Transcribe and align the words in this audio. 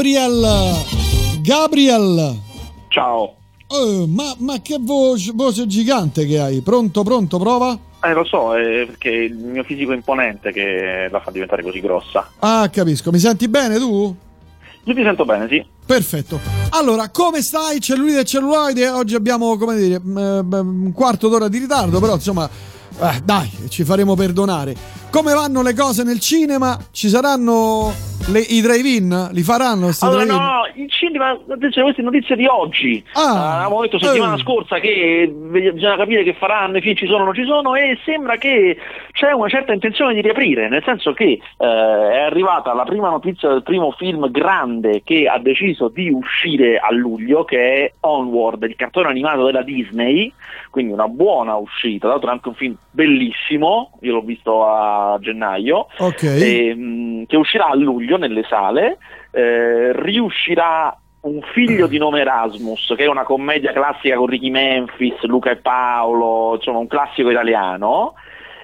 Gabriel. 0.00 0.84
Gabriel. 1.42 2.40
Ciao. 2.88 3.34
Oh, 3.66 4.06
ma, 4.06 4.34
ma, 4.38 4.62
che 4.62 4.78
voce, 4.80 5.32
voce, 5.34 5.66
gigante 5.66 6.24
che 6.24 6.40
hai? 6.40 6.62
Pronto, 6.62 7.02
pronto, 7.02 7.38
prova? 7.38 7.78
Eh, 8.02 8.14
lo 8.14 8.24
so, 8.24 8.56
è 8.56 8.86
perché 8.86 9.10
il 9.10 9.36
mio 9.36 9.62
fisico 9.62 9.92
imponente 9.92 10.52
che 10.52 11.06
la 11.10 11.20
fa 11.20 11.30
diventare 11.30 11.62
così 11.62 11.80
grossa. 11.80 12.30
Ah, 12.38 12.70
capisco. 12.70 13.10
Mi 13.10 13.18
senti 13.18 13.46
bene 13.46 13.76
tu? 13.76 14.16
Io 14.84 14.94
ti 14.94 15.02
sento 15.02 15.26
bene, 15.26 15.46
sì. 15.48 15.62
Perfetto. 15.84 16.40
Allora, 16.70 17.10
come 17.10 17.42
stai? 17.42 17.78
Cellulite 17.78 18.20
e 18.20 18.24
celluloide? 18.24 18.88
Oggi 18.88 19.14
abbiamo, 19.14 19.58
come 19.58 19.76
dire, 19.76 20.00
un 20.02 20.92
quarto 20.94 21.28
d'ora 21.28 21.48
di 21.48 21.58
ritardo, 21.58 22.00
però 22.00 22.14
insomma, 22.14 22.48
eh, 22.48 23.20
dai, 23.22 23.50
ci 23.68 23.84
faremo 23.84 24.14
perdonare. 24.14 24.74
Come 25.10 25.34
vanno 25.34 25.60
le 25.62 25.74
cose 25.74 26.04
nel 26.04 26.20
cinema? 26.20 26.78
Ci 26.92 27.08
saranno 27.08 27.92
le, 28.28 28.38
I 28.38 28.60
drive-in 28.60 29.30
li 29.32 29.42
faranno? 29.42 29.90
Allora, 30.00 30.24
no, 30.24 30.62
il 30.74 30.88
cinema, 30.90 31.30
attenzione, 31.30 31.92
queste 31.92 32.02
notizie 32.02 32.36
di 32.36 32.46
oggi. 32.46 33.02
Ah, 33.14 33.62
avevamo 33.62 33.80
detto 33.82 33.98
settimana 33.98 34.36
eh. 34.36 34.38
scorsa 34.38 34.78
che 34.78 35.28
bisogna 35.32 35.96
capire 35.96 36.22
che 36.22 36.34
faranno, 36.34 36.76
i 36.76 36.80
film 36.80 36.94
ci 36.94 37.06
sono 37.06 37.22
o 37.22 37.24
non 37.24 37.34
ci 37.34 37.44
sono, 37.44 37.74
e 37.74 37.98
sembra 38.04 38.36
che 38.36 38.76
c'è 39.12 39.32
una 39.32 39.48
certa 39.48 39.72
intenzione 39.72 40.14
di 40.14 40.20
riaprire, 40.20 40.68
nel 40.68 40.82
senso 40.84 41.12
che 41.12 41.24
eh, 41.24 41.40
è 41.58 42.20
arrivata 42.20 42.72
la 42.72 42.84
prima 42.84 43.10
notizia 43.10 43.48
del 43.48 43.64
primo 43.64 43.90
film 43.92 44.30
grande 44.30 45.02
che 45.02 45.26
ha 45.26 45.38
deciso 45.38 45.88
di 45.88 46.08
uscire 46.08 46.78
a 46.78 46.92
luglio, 46.92 47.44
che 47.44 47.58
è 47.58 47.92
Onward, 48.00 48.62
il 48.62 48.76
cartone 48.76 49.08
animato 49.08 49.44
della 49.44 49.62
Disney, 49.62 50.32
quindi 50.70 50.92
una 50.92 51.08
buona 51.08 51.56
uscita, 51.56 52.06
tra 52.06 52.10
l'altro 52.10 52.30
anche 52.30 52.48
un 52.48 52.54
film 52.54 52.76
bellissimo, 52.90 53.98
io 54.02 54.14
l'ho 54.14 54.22
visto 54.22 54.66
a 54.66 54.99
gennaio, 55.20 55.86
okay. 55.98 56.40
e, 56.40 56.74
mh, 56.74 56.80
mm, 56.80 57.22
che 57.26 57.36
uscirà 57.36 57.66
a 57.66 57.74
luglio 57.74 58.16
nelle 58.16 58.44
sale, 58.48 58.98
eh, 59.30 59.92
riuscirà 59.92 60.96
un 61.22 61.40
figlio 61.52 61.86
di 61.86 61.98
nome 61.98 62.20
Erasmus, 62.20 62.94
che 62.96 63.04
è 63.04 63.08
una 63.08 63.24
commedia 63.24 63.72
classica 63.72 64.16
con 64.16 64.26
Ricky 64.26 64.50
Memphis, 64.50 65.20
Luca 65.22 65.50
e 65.50 65.56
Paolo, 65.56 66.54
insomma 66.54 66.78
un 66.78 66.86
classico 66.86 67.30
italiano. 67.30 68.14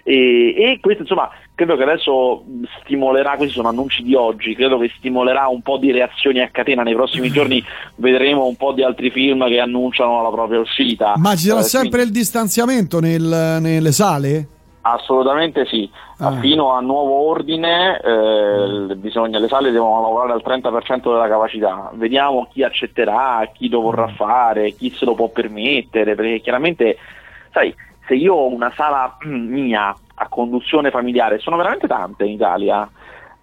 E, 0.03 0.55
e, 0.57 0.79
questo 0.81 1.03
insomma 1.03 1.29
credo 1.57 1.77
che 1.77 1.83
adesso 1.83 2.45
stimolerà, 2.81 3.37
questi 3.37 3.55
sono 3.55 3.69
annunci 3.69 4.03
di 4.03 4.15
oggi, 4.15 4.55
credo 4.55 4.79
che 4.79 4.93
stimolerà 4.97 5.49
un 5.49 5.63
po' 5.63 5.79
di 5.79 5.91
reazioni 5.91 6.41
a 6.41 6.49
catena, 6.51 6.83
nei 6.83 6.95
prossimi 6.95 7.29
giorni 7.33 7.63
vedremo 7.97 8.47
un 8.47 8.57
po' 8.57 8.73
di 8.73 8.83
altri 8.83 9.11
film 9.11 9.47
che 9.49 9.59
annunciano 9.59 10.23
la 10.23 10.31
propria 10.31 10.61
uscita. 10.61 11.15
Ma 11.17 11.35
ci 11.35 11.49
sarà 11.49 11.61
eh, 11.61 11.65
sempre 11.65 12.01
quindi... 12.01 12.09
il 12.09 12.15
distanziamento 12.15 13.01
nel, 13.01 13.59
nelle 13.61 13.93
sale? 13.93 14.49
Assolutamente 14.83 15.67
sì, 15.67 15.91
ah. 16.19 16.33
fino 16.41 16.73
a 16.73 16.81
nuovo 16.81 17.29
ordine 17.29 18.01
eh, 18.01 18.95
bisogna, 18.97 19.39
le 19.39 19.49
sale 19.49 19.71
devono 19.71 20.01
lavorare 20.01 20.33
al 20.33 20.43
30% 20.45 21.13
della 21.13 21.29
capacità, 21.29 21.91
vediamo 21.95 22.49
chi 22.51 22.63
accetterà, 22.63 23.51
chi 23.53 23.69
lo 23.69 23.81
vorrà 23.81 24.09
mm. 24.09 24.15
fare, 24.15 24.71
chi 24.73 24.91
se 24.91 25.05
lo 25.05 25.15
può 25.15 25.29
permettere, 25.29 26.15
perché 26.15 26.41
chiaramente, 26.41 26.97
sai, 27.51 27.75
se 28.07 28.15
io 28.15 28.35
ho 28.35 28.47
una 28.47 28.73
sala 28.75 29.17
mia 29.25 29.95
a 30.19 30.29
conduzione 30.29 30.91
familiare, 30.91 31.39
sono 31.39 31.57
veramente 31.57 31.87
tante 31.87 32.25
in 32.25 32.33
Italia, 32.33 32.89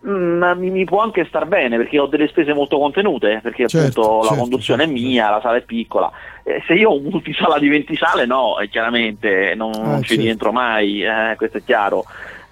Mm, 0.06 0.44
mi, 0.58 0.70
mi, 0.70 0.84
può 0.84 1.02
anche 1.02 1.24
star 1.30 1.46
bene 1.46 1.78
perché 1.78 1.98
ho 1.98 2.08
delle 2.08 2.28
spese 2.28 2.54
molto 2.54 2.78
contenute, 2.78 3.40
perché 3.42 3.70
certo, 3.70 4.02
appunto 4.02 4.22
certo, 4.24 4.34
la 4.34 4.42
conduzione 4.42 4.84
certo, 4.84 4.98
è 4.98 5.02
mia, 5.02 5.22
certo. 5.22 5.36
la 5.36 5.42
sala 5.42 5.58
è 5.58 5.62
piccola. 5.62 6.12
Eh, 6.44 6.62
se 6.68 6.74
io 6.74 6.90
ho 6.90 6.98
un 6.98 7.04
multisala 7.04 7.58
di 7.58 7.70
20 7.70 7.96
sale, 7.96 8.26
no, 8.26 8.60
eh, 8.60 8.68
chiaramente 8.68 9.56
non, 9.56 9.72
ah, 9.72 10.02
ci 10.02 10.10
certo. 10.10 10.22
rientro 10.22 10.52
mai, 10.52 11.04
eh, 11.04 11.36
questo 11.38 11.60
è 11.60 11.64
chiaro. 11.64 12.04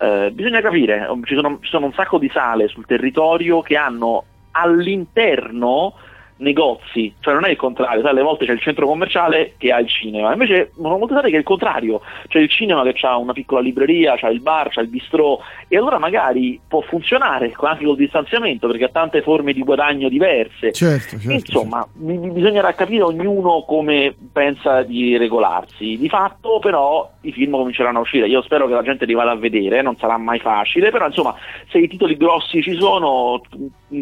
Eh, 0.01 0.31
bisogna 0.31 0.61
capire, 0.61 1.07
ci 1.25 1.35
sono, 1.35 1.59
ci 1.61 1.69
sono 1.69 1.85
un 1.85 1.93
sacco 1.93 2.17
di 2.17 2.27
sale 2.33 2.67
sul 2.67 2.87
territorio 2.87 3.61
che 3.61 3.77
hanno 3.77 4.23
all'interno 4.49 5.93
negozi, 6.41 7.13
cioè 7.19 7.33
non 7.33 7.45
è 7.45 7.49
il 7.49 7.55
contrario, 7.55 8.01
sai, 8.01 8.11
alle 8.11 8.21
volte 8.21 8.45
c'è 8.45 8.51
il 8.51 8.59
centro 8.59 8.87
commerciale 8.87 9.53
che 9.57 9.71
ha 9.71 9.79
il 9.79 9.87
cinema, 9.87 10.33
invece 10.33 10.71
sono 10.75 10.97
molte 10.97 11.13
sale 11.13 11.29
che 11.29 11.35
è 11.35 11.39
il 11.39 11.45
contrario, 11.45 12.01
c'è 12.27 12.39
il 12.39 12.49
cinema 12.49 12.83
che 12.83 13.05
ha 13.05 13.17
una 13.17 13.33
piccola 13.33 13.61
libreria, 13.61 14.15
c'ha 14.17 14.29
il 14.29 14.41
bar, 14.41 14.69
c'ha 14.69 14.81
il 14.81 14.89
bistrò 14.89 15.39
e 15.67 15.77
allora 15.77 15.99
magari 15.99 16.59
può 16.67 16.81
funzionare 16.81 17.53
anche 17.61 17.85
col 17.85 17.95
distanziamento 17.95 18.67
perché 18.67 18.85
ha 18.85 18.89
tante 18.89 19.21
forme 19.21 19.53
di 19.53 19.61
guadagno 19.61 20.09
diverse. 20.09 20.71
Certo, 20.71 21.17
certo, 21.17 21.31
Insomma, 21.31 21.87
certo. 21.87 22.33
bisognerà 22.33 22.73
capire 22.73 23.03
ognuno 23.03 23.63
come 23.65 24.15
pensa 24.33 24.81
di 24.81 25.17
regolarsi. 25.17 25.97
Di 25.97 26.09
fatto 26.09 26.59
però 26.59 27.09
i 27.21 27.31
film 27.31 27.51
cominceranno 27.51 27.99
a 27.99 28.01
uscire, 28.01 28.27
io 28.27 28.41
spero 28.41 28.67
che 28.67 28.73
la 28.73 28.83
gente 28.83 29.05
li 29.05 29.13
vada 29.13 29.31
a 29.31 29.35
vedere, 29.35 29.81
non 29.81 29.95
sarà 29.97 30.17
mai 30.17 30.39
facile, 30.39 30.89
però 30.89 31.05
insomma 31.05 31.35
se 31.69 31.77
i 31.77 31.87
titoli 31.87 32.17
grossi 32.17 32.61
ci 32.61 32.75
sono 32.75 33.41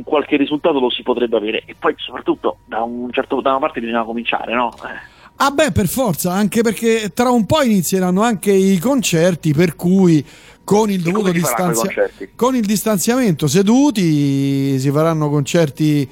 qualche 0.03 0.37
risultato 0.37 0.79
lo 0.79 0.89
si 0.89 1.03
potrebbe 1.03 1.37
avere 1.37 1.63
e 1.65 1.75
poi 1.77 1.93
soprattutto 1.97 2.28
soprattutto 2.29 2.57
da, 2.65 2.83
un 2.83 3.11
certo, 3.11 3.41
da 3.41 3.51
una 3.51 3.59
parte 3.59 3.79
bisogna 3.79 4.03
cominciare, 4.03 4.53
no? 4.53 4.73
Eh. 4.83 5.17
Ah 5.41 5.51
beh, 5.51 5.71
per 5.71 5.87
forza, 5.87 6.33
anche 6.33 6.61
perché 6.61 7.11
tra 7.13 7.29
un 7.29 7.45
po' 7.45 7.61
inizieranno 7.61 8.21
anche 8.21 8.51
i 8.51 8.77
concerti, 8.77 9.53
per 9.53 9.75
cui 9.75 10.25
con 10.63 10.91
il 10.91 11.01
dovuto 11.01 11.31
distanzia- 11.31 12.09
con 12.35 12.55
il 12.55 12.65
distanziamento 12.65 13.47
seduti 13.47 14.77
si 14.77 14.91
faranno 14.91 15.29
concerti 15.29 16.07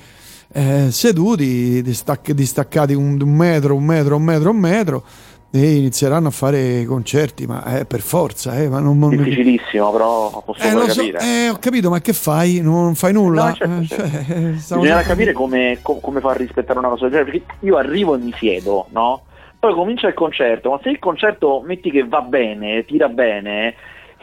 eh, 0.53 0.91
seduti, 0.91 1.81
distac- 1.81 2.31
distaccati 2.31 2.93
un, 2.93 3.21
un 3.21 3.33
metro, 3.35 3.75
un 3.75 3.83
metro, 3.83 4.15
un 4.15 4.23
metro, 4.23 4.49
un 4.49 4.57
metro 4.57 5.03
e 5.49 5.75
inizieranno 5.75 6.27
a 6.27 6.31
fare 6.31 6.83
concerti, 6.85 7.45
ma 7.45 7.63
è 7.63 7.85
per 7.85 8.01
forza, 8.01 8.57
eh, 8.57 8.67
ma 8.67 8.79
non, 8.79 9.09
difficilissimo, 9.09 9.91
però 9.91 10.43
posso 10.45 10.61
eh, 10.61 10.71
capire. 10.71 11.19
So, 11.19 11.25
eh, 11.25 11.49
ho 11.49 11.57
capito, 11.57 11.89
ma 11.89 12.01
che 12.01 12.13
fai? 12.13 12.59
Non 12.59 12.95
fai 12.95 13.13
nulla? 13.13 13.47
No, 13.47 13.53
certo, 13.53 13.85
certo. 13.85 14.33
Cioè, 14.33 14.79
Bisogna 14.79 15.01
capire 15.03 15.31
come, 15.31 15.79
come, 15.81 16.19
far 16.19 16.37
rispettare 16.37 16.79
una 16.79 16.89
cosa 16.89 17.07
del 17.07 17.11
genere, 17.11 17.31
perché 17.31 17.65
io 17.65 17.77
arrivo 17.77 18.15
e 18.15 18.17
mi 18.17 18.33
siedo, 18.37 18.87
no? 18.89 19.21
Poi 19.59 19.73
comincia 19.73 20.07
il 20.07 20.13
concerto, 20.13 20.69
ma 20.71 20.79
se 20.83 20.89
il 20.89 20.99
concerto 20.99 21.63
metti 21.65 21.89
che 21.89 22.05
va 22.05 22.21
bene, 22.21 22.85
tira 22.85 23.07
bene, 23.07 23.73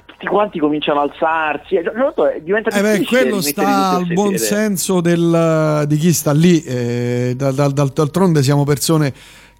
tutti 0.05 0.27
quanti 0.27 0.59
cominciano 0.59 1.01
a 1.01 1.03
alzarsi, 1.05 1.81
cioè, 1.83 2.41
diventa 2.41 2.71
eh 2.71 2.83
beh, 2.83 3.05
quello 3.05 3.41
sta 3.41 3.97
al 3.97 4.06
buon 4.06 4.37
senso 4.37 5.01
del, 5.01 5.85
di 5.89 5.97
chi 5.97 6.12
sta 6.12 6.33
lì, 6.33 6.62
eh, 6.62 7.33
dal, 7.35 7.55
dal, 7.55 7.73
d'altronde 7.73 8.43
siamo 8.43 8.65
persone 8.65 9.12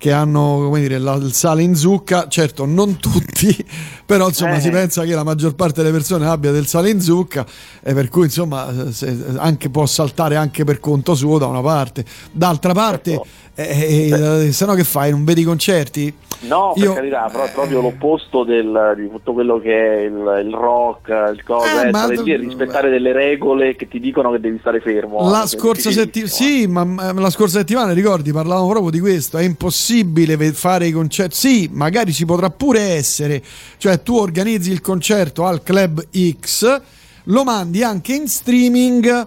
che 0.05 0.13
hanno 0.13 0.61
come 0.65 0.81
dire, 0.81 0.99
la, 0.99 1.15
il 1.15 1.33
sale 1.33 1.63
in 1.63 1.75
zucca, 1.75 2.29
certo 2.29 2.67
non 2.67 2.99
tutti, 2.99 3.57
però 4.05 4.29
insomma 4.29 4.57
eh. 4.57 4.61
si 4.61 4.69
pensa 4.69 5.03
che 5.05 5.15
la 5.15 5.25
maggior 5.25 5.55
parte 5.55 5.81
delle 5.81 5.95
persone 5.95 6.27
abbia 6.27 6.53
del 6.53 6.67
sale 6.67 6.91
in 6.91 7.01
zucca 7.01 7.47
e 7.83 7.95
per 7.95 8.11
cui 8.11 8.25
insomma 8.25 8.71
anche, 9.39 9.71
può 9.71 9.87
saltare 9.87 10.37
anche 10.37 10.63
per 10.65 10.79
conto 10.79 11.15
suo 11.15 11.39
da 11.39 11.47
una 11.47 11.63
parte. 11.63 12.05
D'altra 12.31 12.75
parte, 12.75 13.13
certo. 13.13 13.27
Eh, 13.55 14.47
eh, 14.47 14.53
se 14.53 14.67
no 14.67 14.75
che 14.75 14.85
fai? 14.85 15.11
Non 15.11 15.25
vedi 15.25 15.43
i 15.43 15.45
concerti? 15.45 16.13
No, 16.41 16.73
per 16.75 16.83
Io, 16.83 16.93
carità, 16.93 17.29
però 17.31 17.45
è 17.45 17.51
proprio 17.53 17.81
l'opposto 17.81 18.45
del, 18.45 18.95
di 18.97 19.09
tutto 19.09 19.33
quello 19.33 19.59
che 19.59 19.73
è 19.73 20.01
il, 20.03 20.45
il 20.47 20.53
rock, 20.53 21.09
il 21.33 21.43
cosa, 21.43 21.87
eh, 21.87 21.91
ma, 21.91 22.07
dire, 22.09 22.37
rispettare 22.37 22.91
delle 22.91 23.13
regole 23.13 23.77
che 23.77 23.89
ti 23.89 23.99
dicono 24.01 24.31
che 24.31 24.41
devi 24.41 24.59
stare 24.59 24.81
fermo. 24.81 25.31
La 25.31 25.47
scorsa 25.47 25.91
settimana, 25.91 26.31
sì, 26.31 26.67
ma 26.67 27.13
la 27.13 27.31
scorsa 27.31 27.59
settimana 27.59 27.93
ricordi, 27.93 28.33
parlavamo 28.33 28.69
proprio 28.69 28.91
di 28.91 29.01
questo, 29.01 29.39
è 29.39 29.43
impossibile 29.43 30.37
fare 30.53 30.87
i 30.87 30.93
concerti, 30.93 31.35
sì, 31.35 31.71
magari 31.73 32.13
ci 32.13 32.27
potrà 32.27 32.51
pure 32.51 32.81
essere, 32.81 33.43
cioè 33.79 34.03
tu 34.03 34.17
organizzi 34.17 34.71
il 34.71 34.81
concerto 34.81 35.47
al 35.47 35.63
Club 35.63 36.05
X, 36.11 36.81
lo 37.25 37.45
mandi 37.45 37.83
anche 37.83 38.15
in 38.15 38.29
streaming 38.29 39.27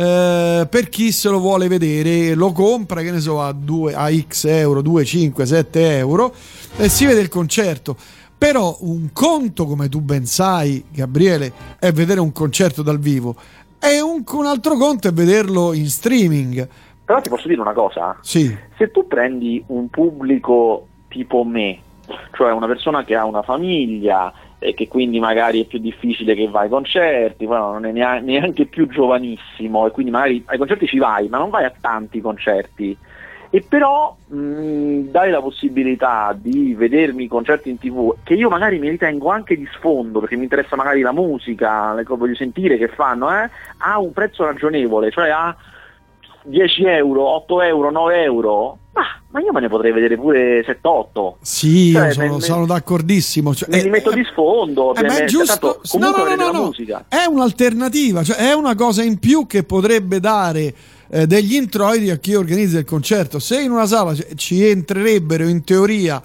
eh, 0.00 0.68
per 0.70 0.88
chi 0.88 1.10
se 1.10 1.28
lo 1.28 1.40
vuole 1.40 1.66
vedere 1.66 2.34
lo 2.34 2.52
compra 2.52 3.02
che 3.02 3.10
ne 3.10 3.18
so 3.18 3.42
a, 3.42 3.50
2, 3.50 3.94
a 3.94 4.08
x 4.12 4.44
euro 4.44 4.80
2, 4.80 5.04
5, 5.04 5.44
7 5.44 5.96
euro 5.96 6.32
e 6.76 6.88
si 6.88 7.04
vede 7.04 7.20
il 7.20 7.28
concerto. 7.28 7.96
Però 8.38 8.76
un 8.82 9.08
conto 9.12 9.66
come 9.66 9.88
tu 9.88 10.00
ben 10.00 10.24
sai 10.24 10.84
Gabriele 10.88 11.52
è 11.80 11.90
vedere 11.90 12.20
un 12.20 12.30
concerto 12.30 12.82
dal 12.82 13.00
vivo. 13.00 13.34
E 13.80 14.00
un, 14.00 14.22
un 14.24 14.46
altro 14.46 14.76
conto 14.76 15.08
è 15.08 15.12
vederlo 15.12 15.72
in 15.72 15.88
streaming. 15.88 16.68
Però 17.04 17.20
ti 17.20 17.28
posso 17.28 17.48
dire 17.48 17.60
una 17.60 17.72
cosa? 17.72 18.16
Sì. 18.20 18.56
se 18.76 18.92
tu 18.92 19.08
prendi 19.08 19.64
un 19.66 19.88
pubblico 19.88 20.86
tipo 21.08 21.42
me 21.42 21.80
cioè 22.32 22.52
una 22.52 22.66
persona 22.66 23.04
che 23.04 23.14
ha 23.16 23.24
una 23.24 23.42
famiglia 23.42 24.32
e 24.58 24.74
che 24.74 24.88
quindi 24.88 25.20
magari 25.20 25.62
è 25.62 25.66
più 25.66 25.78
difficile 25.78 26.34
che 26.34 26.48
vai 26.48 26.64
ai 26.64 26.70
concerti, 26.70 27.46
poi 27.46 27.58
non 27.58 27.86
è 27.86 28.20
neanche 28.20 28.66
più 28.66 28.88
giovanissimo 28.88 29.86
e 29.86 29.90
quindi 29.90 30.10
magari 30.10 30.42
ai 30.46 30.58
concerti 30.58 30.86
ci 30.86 30.98
vai, 30.98 31.28
ma 31.28 31.38
non 31.38 31.50
vai 31.50 31.64
a 31.64 31.72
tanti 31.80 32.20
concerti. 32.20 32.96
E 33.50 33.64
però 33.66 34.14
mh, 34.26 35.10
dai 35.10 35.30
la 35.30 35.40
possibilità 35.40 36.36
di 36.38 36.74
vedermi 36.74 37.24
i 37.24 37.28
concerti 37.28 37.70
in 37.70 37.78
tv, 37.78 38.16
che 38.22 38.34
io 38.34 38.50
magari 38.50 38.78
mi 38.78 38.90
ritengo 38.90 39.30
anche 39.30 39.56
di 39.56 39.66
sfondo, 39.72 40.20
perché 40.20 40.36
mi 40.36 40.42
interessa 40.42 40.76
magari 40.76 41.00
la 41.00 41.12
musica, 41.12 41.94
le, 41.94 42.02
voglio 42.02 42.34
sentire 42.34 42.76
che 42.76 42.88
fanno, 42.88 43.30
eh, 43.30 43.48
a 43.78 43.98
un 43.98 44.12
prezzo 44.12 44.44
ragionevole, 44.44 45.10
cioè 45.10 45.30
a 45.30 45.56
10 46.42 46.84
euro, 46.84 47.26
8 47.26 47.62
euro, 47.62 47.90
9 47.90 48.22
euro, 48.22 48.78
ma 49.30 49.40
io 49.40 49.52
me 49.52 49.60
ne 49.60 49.68
potrei 49.68 49.92
vedere 49.92 50.16
pure 50.16 50.64
7-8. 50.64 51.34
Sì, 51.42 51.92
cioè, 51.92 52.12
sono, 52.12 52.34
me, 52.34 52.40
sono, 52.40 52.66
d'accordissimo. 52.66 53.54
Cioè, 53.54 53.68
me 53.68 53.82
li 53.82 53.90
metto 53.90 54.10
di 54.10 54.24
sfondo, 54.24 54.94
eh, 54.94 55.06
è 55.06 55.24
giusto. 55.26 55.80
No, 55.98 56.10
no, 56.10 56.34
no, 56.34 56.50
no, 56.50 56.64
musica. 56.64 57.04
È 57.08 57.24
un'alternativa, 57.24 58.22
cioè 58.22 58.36
è 58.36 58.52
una 58.52 58.74
cosa 58.74 59.02
in 59.02 59.18
più 59.18 59.46
che 59.46 59.64
potrebbe 59.64 60.18
dare 60.18 60.74
eh, 61.10 61.26
degli 61.26 61.54
introiti 61.54 62.10
a 62.10 62.16
chi 62.16 62.34
organizza 62.34 62.78
il 62.78 62.86
concerto. 62.86 63.38
Se 63.38 63.60
in 63.60 63.70
una 63.70 63.86
sala 63.86 64.14
ci 64.34 64.66
entrerebbero 64.66 65.46
in 65.46 65.62
teoria 65.62 66.22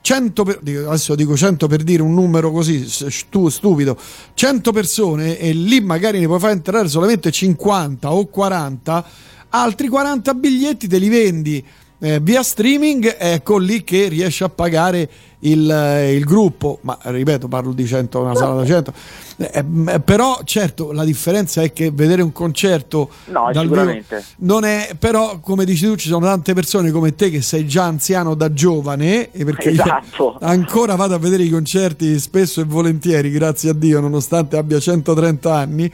100 0.00 0.44
per, 0.44 0.60
adesso 0.64 1.14
dico 1.14 1.36
100 1.36 1.66
per 1.66 1.82
dire 1.82 2.00
un 2.00 2.14
numero 2.14 2.52
così 2.52 2.88
stupido 2.88 3.98
100 4.34 4.70
persone 4.70 5.36
e 5.36 5.50
lì 5.52 5.80
magari 5.80 6.20
ne 6.20 6.26
puoi 6.26 6.38
far 6.38 6.50
entrare 6.50 6.86
solamente 6.86 7.32
50 7.32 8.12
o 8.12 8.26
40 8.26 9.04
altri 9.48 9.88
40 9.88 10.34
biglietti 10.34 10.86
te 10.86 10.98
li 10.98 11.08
vendi 11.08 11.64
eh, 11.98 12.20
via 12.20 12.42
streaming 12.42 13.16
ecco 13.18 13.58
lì 13.58 13.82
che 13.82 14.08
riesci 14.08 14.42
a 14.42 14.48
pagare 14.48 15.08
il, 15.40 15.70
eh, 15.70 16.14
il, 16.14 16.24
gruppo 16.24 16.78
ma 16.82 16.98
ripeto 17.02 17.46
parlo 17.48 17.72
di 17.72 17.86
100 17.86 18.20
una 18.20 18.34
sala 18.34 18.54
da 18.54 18.64
100 18.64 18.92
eh, 19.36 19.64
eh, 19.88 20.00
però 20.00 20.40
certo 20.44 20.92
la 20.92 21.04
differenza 21.04 21.60
è 21.60 21.72
che 21.72 21.90
vedere 21.90 22.22
un 22.22 22.32
concerto 22.32 23.10
no, 23.26 23.50
dal 23.52 23.68
vivo 23.68 24.22
non 24.38 24.64
è 24.64 24.96
però 24.98 25.38
come 25.40 25.66
dici 25.66 25.86
tu 25.86 25.94
ci 25.96 26.08
sono 26.08 26.24
tante 26.24 26.54
persone 26.54 26.90
come 26.90 27.14
te 27.14 27.30
che 27.30 27.42
sei 27.42 27.66
già 27.66 27.84
anziano 27.84 28.34
da 28.34 28.52
giovane 28.52 29.30
e 29.30 29.44
perché 29.44 29.70
esatto. 29.76 30.38
ancora 30.40 30.94
vado 30.94 31.14
a 31.14 31.18
vedere 31.18 31.42
i 31.42 31.50
concerti 31.50 32.18
spesso 32.18 32.62
e 32.62 32.64
volentieri 32.64 33.30
grazie 33.30 33.70
a 33.70 33.74
Dio 33.74 34.00
nonostante 34.00 34.56
abbia 34.56 34.78
130 34.78 35.54
anni 35.54 35.92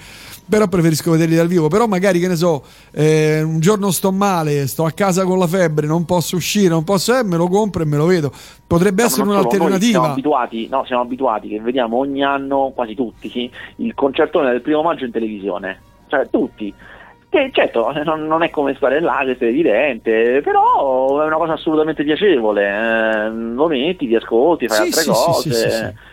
però 0.52 0.68
preferisco 0.68 1.12
vederli 1.12 1.34
dal 1.34 1.46
vivo. 1.46 1.68
Però 1.68 1.86
magari, 1.86 2.18
che 2.18 2.28
ne 2.28 2.36
so, 2.36 2.62
eh, 2.90 3.40
un 3.40 3.58
giorno 3.58 3.90
sto 3.90 4.12
male, 4.12 4.66
sto 4.66 4.84
a 4.84 4.90
casa 4.90 5.24
con 5.24 5.38
la 5.38 5.46
febbre, 5.46 5.86
non 5.86 6.04
posso 6.04 6.36
uscire, 6.36 6.68
non 6.68 6.84
posso, 6.84 7.16
eh, 7.16 7.22
me 7.22 7.38
lo 7.38 7.48
compro 7.48 7.82
e 7.82 7.86
me 7.86 7.96
lo 7.96 8.04
vedo. 8.04 8.30
Potrebbe 8.66 9.00
no, 9.00 9.08
essere 9.08 9.24
un'alternativa. 9.32 9.98
Siamo 9.98 10.06
abituati, 10.06 10.68
no, 10.68 10.84
siamo 10.84 11.02
abituati 11.02 11.48
che 11.48 11.60
vediamo 11.60 11.96
ogni 11.98 12.22
anno, 12.22 12.72
quasi 12.74 12.94
tutti, 12.94 13.50
il 13.76 13.94
concertone 13.94 14.50
del 14.50 14.62
primo 14.62 14.82
maggio 14.82 15.04
in 15.04 15.10
televisione. 15.10 15.80
Cioè, 16.06 16.28
tutti. 16.30 16.72
Che 17.28 17.50
certo 17.52 17.90
non, 18.04 18.26
non, 18.26 18.42
è 18.42 18.50
come 18.50 18.74
stare 18.76 19.00
là, 19.00 19.20
questo 19.22 19.44
è 19.44 19.48
evidente, 19.48 20.42
però 20.42 21.22
è 21.22 21.24
una 21.24 21.36
cosa 21.36 21.54
assolutamente 21.54 22.04
piacevole. 22.04 22.68
Eh, 22.68 23.30
lo 23.30 23.66
metti, 23.68 24.06
ti 24.06 24.14
ascolti, 24.14 24.68
fai 24.68 24.76
sì, 24.76 24.82
altre 24.82 25.00
sì, 25.00 25.08
cose. 25.08 25.70
Sì, 25.70 26.10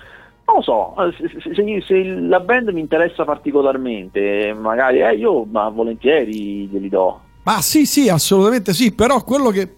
non 0.50 0.56
lo 0.56 0.62
so, 0.62 0.94
se, 1.18 1.54
se, 1.54 1.83
se, 1.86 2.04
la 2.04 2.39
band 2.39 2.69
mi 2.69 2.80
interessa 2.80 3.24
particolarmente, 3.24 4.56
magari 4.57 5.01
eh, 5.01 5.13
io 5.16 5.44
ma 5.44 5.69
volentieri 5.69 6.68
glieli 6.68 6.89
do. 6.89 7.19
Ma 7.44 7.62
sì, 7.62 7.86
sì, 7.86 8.10
assolutamente 8.10 8.74
sì, 8.74 8.94
però 8.94 9.24
quello 9.24 9.50
che 9.50 9.75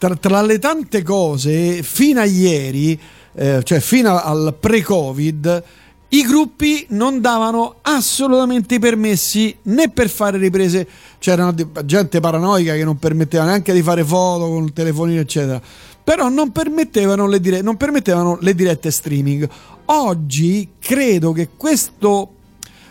tra, 0.00 0.16
tra 0.16 0.40
le 0.40 0.58
tante 0.58 1.02
cose, 1.02 1.82
fino 1.82 2.20
a 2.20 2.24
ieri, 2.24 2.98
eh, 3.34 3.62
cioè 3.62 3.80
fino 3.80 4.18
al 4.18 4.56
pre-Covid, 4.58 5.64
i 6.08 6.22
gruppi 6.22 6.86
non 6.88 7.20
davano 7.20 7.76
assolutamente 7.82 8.76
i 8.76 8.78
permessi 8.78 9.54
né 9.64 9.90
per 9.90 10.08
fare 10.08 10.38
riprese, 10.38 10.88
c'era 11.18 11.54
gente 11.84 12.18
paranoica 12.18 12.72
che 12.72 12.82
non 12.82 12.98
permetteva 12.98 13.44
neanche 13.44 13.74
di 13.74 13.82
fare 13.82 14.02
foto 14.02 14.48
con 14.48 14.64
il 14.64 14.72
telefonino, 14.72 15.20
eccetera 15.20 15.60
però 16.02 16.30
non 16.30 16.50
permettevano 16.50 17.26
le, 17.26 17.38
dire- 17.38 17.60
non 17.60 17.76
permettevano 17.76 18.38
le 18.40 18.54
dirette 18.54 18.90
streaming. 18.90 19.48
Oggi 19.84 20.70
credo 20.80 21.30
che 21.32 21.50
questo 21.56 22.32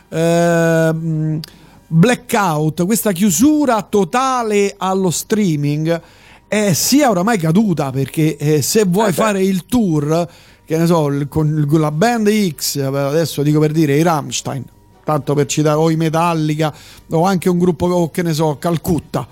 eh, 0.09 1.39
blackout, 1.87 2.85
questa 2.85 3.11
chiusura 3.11 3.81
totale 3.81 4.75
allo 4.77 5.09
streaming 5.09 6.01
eh, 6.49 6.73
sia 6.73 7.09
oramai 7.09 7.37
caduta 7.37 7.91
perché 7.91 8.35
eh, 8.35 8.61
se 8.61 8.83
vuoi 8.85 9.09
eh 9.09 9.13
fare 9.13 9.41
il 9.41 9.65
tour, 9.65 10.27
che 10.65 10.77
ne 10.77 10.85
so, 10.85 11.09
con 11.29 11.65
la 11.69 11.91
band 11.91 12.29
X, 12.55 12.77
adesso 12.79 13.41
dico 13.41 13.59
per 13.59 13.71
dire 13.71 13.95
i 13.95 14.01
Rammstein, 14.01 14.65
tanto 15.05 15.33
per 15.33 15.45
citare, 15.45 15.77
o 15.77 15.89
i 15.89 15.95
Metallica, 15.95 16.73
o 17.11 17.23
anche 17.23 17.47
un 17.47 17.57
gruppo, 17.57 17.85
o 17.85 18.11
che 18.11 18.23
ne 18.23 18.33
so, 18.33 18.57
Calcutta, 18.57 19.25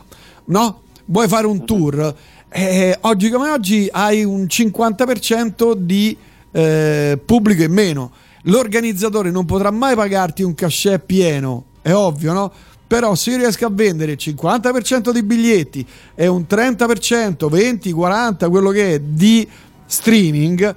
no? 0.46 0.82
Vuoi 1.06 1.28
fare 1.28 1.48
un 1.48 1.66
tour? 1.66 2.16
eh, 2.50 2.98
oggi 3.02 3.30
come 3.30 3.50
oggi 3.50 3.90
hai 3.92 4.24
un 4.24 4.44
50% 4.44 5.74
di 5.74 6.16
eh, 6.52 7.20
pubblico 7.24 7.64
in 7.64 7.72
meno. 7.72 8.12
L'organizzatore 8.44 9.30
non 9.32 9.46
potrà 9.46 9.72
mai 9.72 9.96
pagarti 9.96 10.44
un 10.44 10.56
cachet 10.56 11.04
pieno, 11.06 11.66
è 11.82 11.94
ovvio, 11.94 12.34
no? 12.34 12.52
Però 12.88 13.16
se 13.16 13.32
io 13.32 13.38
riesco 13.38 13.66
a 13.66 13.70
vendere 13.72 14.14
il 14.14 14.18
50% 14.20 15.12
di 15.12 15.22
biglietti 15.22 15.86
e 16.16 16.28
un 16.28 16.46
30%, 16.50 17.50
20, 17.50 17.92
40, 17.92 18.50
quello 18.50 18.70
che 18.70 18.94
è 18.94 19.00
di 19.00 19.48
streaming, 19.86 20.76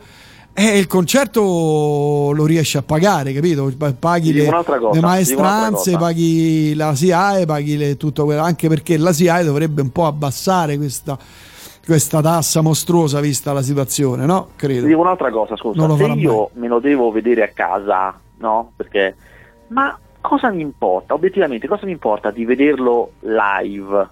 eh, 0.53 0.79
il 0.79 0.89
concerto 0.89 2.33
lo 2.35 2.45
riesci 2.45 2.77
a 2.77 2.83
pagare, 2.83 3.33
capito? 3.33 3.73
Paghi 3.99 4.33
le, 4.33 4.47
cosa, 4.47 4.91
le, 4.93 5.01
maestranze, 5.01 5.97
paghi 5.97 6.75
la 6.75 6.95
SIAE, 6.95 7.47
paghi 7.47 7.77
le, 7.77 7.97
tutto 7.97 8.25
quello, 8.25 8.43
anche 8.43 8.69
perché 8.69 8.99
la 8.99 9.13
SIAE 9.13 9.45
dovrebbe 9.45 9.81
un 9.81 9.91
po' 9.91 10.07
abbassare 10.07 10.77
questa 10.77 11.17
questa 11.85 12.21
tassa 12.21 12.61
mostruosa 12.61 13.21
vista 13.21 13.53
la 13.53 13.63
situazione, 13.63 14.25
no? 14.25 14.51
Credo. 14.55 14.83
Ti 14.83 14.89
dico 14.89 15.01
un'altra 15.01 15.31
cosa, 15.31 15.57
scusa, 15.57 15.97
se 15.97 16.05
io 16.05 16.51
mai. 16.53 16.63
me 16.63 16.69
lo 16.69 16.79
devo 16.79 17.11
vedere 17.11 17.43
a 17.43 17.49
casa, 17.49 18.17
no? 18.37 18.73
Perché 18.77 19.17
ma 19.69 19.99
cosa 20.21 20.51
mi 20.51 20.63
importa? 20.63 21.15
Obiettivamente, 21.15 21.67
cosa 21.67 21.87
mi 21.87 21.93
importa 21.93 22.31
di 22.31 22.45
vederlo 22.45 23.13
live? 23.21 24.09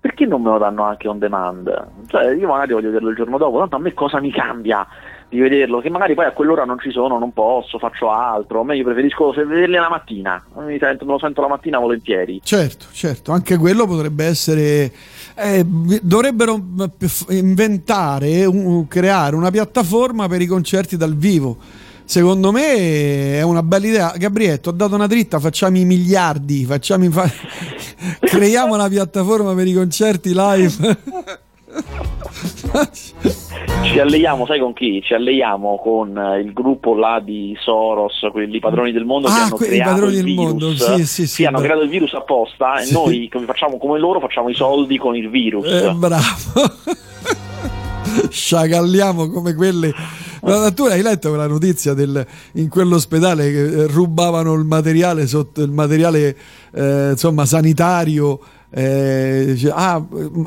Perché 0.00 0.24
non 0.24 0.42
me 0.42 0.50
lo 0.50 0.58
danno 0.58 0.84
anche 0.84 1.08
on 1.08 1.18
demand? 1.18 1.88
Cioè, 2.06 2.34
io 2.34 2.48
magari 2.48 2.72
voglio 2.72 2.88
vederlo 2.88 3.10
il 3.10 3.16
giorno 3.16 3.36
dopo, 3.38 3.58
tanto 3.58 3.76
a 3.76 3.80
me 3.80 3.92
cosa 3.92 4.18
mi 4.18 4.32
cambia 4.32 4.86
di 5.28 5.38
vederlo? 5.38 5.80
Che 5.80 5.90
magari 5.90 6.14
poi 6.14 6.24
a 6.24 6.32
quell'ora 6.32 6.64
non 6.64 6.78
ci 6.78 6.90
sono, 6.90 7.18
non 7.18 7.32
posso, 7.32 7.78
faccio 7.78 8.10
altro. 8.10 8.60
A 8.60 8.64
me 8.64 8.76
io 8.76 8.84
preferisco 8.84 9.30
vederli 9.30 9.76
la 9.76 9.90
mattina, 9.90 10.42
sento, 10.78 11.04
me 11.04 11.12
lo 11.12 11.18
sento 11.18 11.42
la 11.42 11.48
mattina 11.48 11.78
volentieri. 11.78 12.40
Certo, 12.42 12.86
certo, 12.92 13.32
anche 13.32 13.58
quello 13.58 13.86
potrebbe 13.86 14.24
essere 14.24 14.90
eh, 15.34 15.64
dovrebbero 15.64 16.60
inventare, 17.28 18.44
un, 18.44 18.86
creare 18.88 19.36
una 19.36 19.50
piattaforma 19.50 20.28
per 20.28 20.40
i 20.40 20.46
concerti 20.46 20.96
dal 20.96 21.14
vivo. 21.16 21.56
Secondo 22.10 22.50
me 22.50 23.38
è 23.38 23.42
una 23.42 23.62
bella 23.62 23.86
idea. 23.86 24.12
Gabrietto, 24.16 24.70
ho 24.70 24.72
dato 24.72 24.96
una 24.96 25.06
dritta, 25.06 25.38
facciamo 25.38 25.78
i 25.78 25.84
miliardi, 25.84 26.64
facciamo 26.64 27.04
i 27.04 27.08
fa- 27.08 27.30
creiamo 28.18 28.74
una 28.74 28.88
piattaforma 28.88 29.54
per 29.54 29.68
i 29.68 29.72
concerti 29.72 30.32
live. 30.34 30.74
ci 33.84 34.00
alleiamo, 34.00 34.44
sai 34.44 34.58
con 34.58 34.72
chi? 34.72 35.00
Ci 35.04 35.14
alleiamo 35.14 35.78
con 35.80 36.18
eh, 36.18 36.40
il 36.40 36.52
gruppo 36.52 36.96
là 36.96 37.22
di 37.24 37.56
Soros, 37.60 38.26
quelli 38.32 38.58
padroni 38.58 38.90
del 38.90 39.04
mondo 39.04 39.28
ah, 39.28 39.32
che 39.32 39.40
hanno 39.42 39.54
que- 39.54 39.66
creato 39.68 40.06
il 40.06 40.24
virus. 40.24 40.34
Mondo. 40.34 40.74
Sì, 40.74 41.06
sì, 41.06 41.28
sì, 41.28 41.44
hanno 41.44 41.60
creato 41.60 41.82
il 41.82 41.90
virus 41.90 42.12
apposta 42.14 42.80
e 42.80 42.90
noi 42.90 43.28
come 43.32 43.46
facciamo 43.46 43.78
come 43.78 44.00
loro 44.00 44.18
facciamo 44.18 44.48
i 44.48 44.54
soldi 44.54 44.98
con 44.98 45.14
il 45.14 45.30
virus. 45.30 45.64
Eh, 45.64 45.92
bravo. 45.92 46.24
Sciagalliamo 48.28 49.30
come 49.30 49.54
quelle. 49.54 49.94
Ma 50.42 50.70
tu 50.72 50.84
hai 50.84 51.02
letto 51.02 51.28
quella 51.28 51.46
notizia 51.46 51.94
del, 51.94 52.26
in 52.52 52.68
quell'ospedale 52.68 53.50
che 53.50 53.64
eh, 53.64 53.86
rubavano 53.86 54.54
il 54.54 54.64
materiale 54.64 55.26
sotto 55.26 55.62
il 55.62 55.70
materiale 55.70 56.36
eh, 56.72 57.10
insomma 57.10 57.44
sanitario 57.44 58.40
eh, 58.72 59.68
ah, 59.72 60.00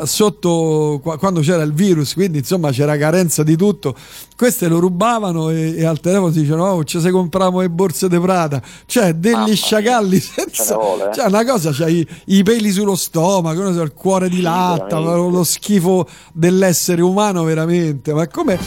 sotto 0.04 1.02
quando 1.04 1.42
c'era 1.42 1.62
il 1.64 1.74
virus, 1.74 2.14
quindi 2.14 2.38
insomma 2.38 2.72
c'era 2.72 2.98
carenza 2.98 3.44
di 3.44 3.58
tutto. 3.58 3.96
Queste 4.38 4.68
lo 4.68 4.80
rubavano 4.80 5.50
e, 5.50 5.76
e 5.76 5.86
al 5.86 6.00
telefono 6.00 6.32
si 6.32 6.40
dicevano: 6.40 6.66
Oh, 6.66 6.84
ci 6.86 7.02
se 7.02 7.12
compriamo 7.12 7.60
le 7.60 7.70
borse 7.70 8.08
di 8.08 8.18
Prada, 8.20 8.62
cioè 8.86 9.14
degli 9.14 9.52
ah, 9.52 9.54
sciacalli 9.54 10.20
senza 10.20 10.78
cioè, 11.14 11.26
una 11.28 11.44
cosa, 11.44 11.72
c'hai 11.74 12.00
i, 12.00 12.38
i, 12.38 12.44
peli 12.44 12.72
sullo 12.72 12.96
stomaco, 12.96 13.68
il 13.68 13.94
cuore 13.94 14.30
di 14.30 14.40
latta, 14.40 15.00
lo 15.00 15.44
schifo 15.44 16.08
dell'essere 16.32 17.02
umano, 17.02 17.44
veramente. 17.44 18.14
Ma 18.14 18.26
come, 18.28 18.58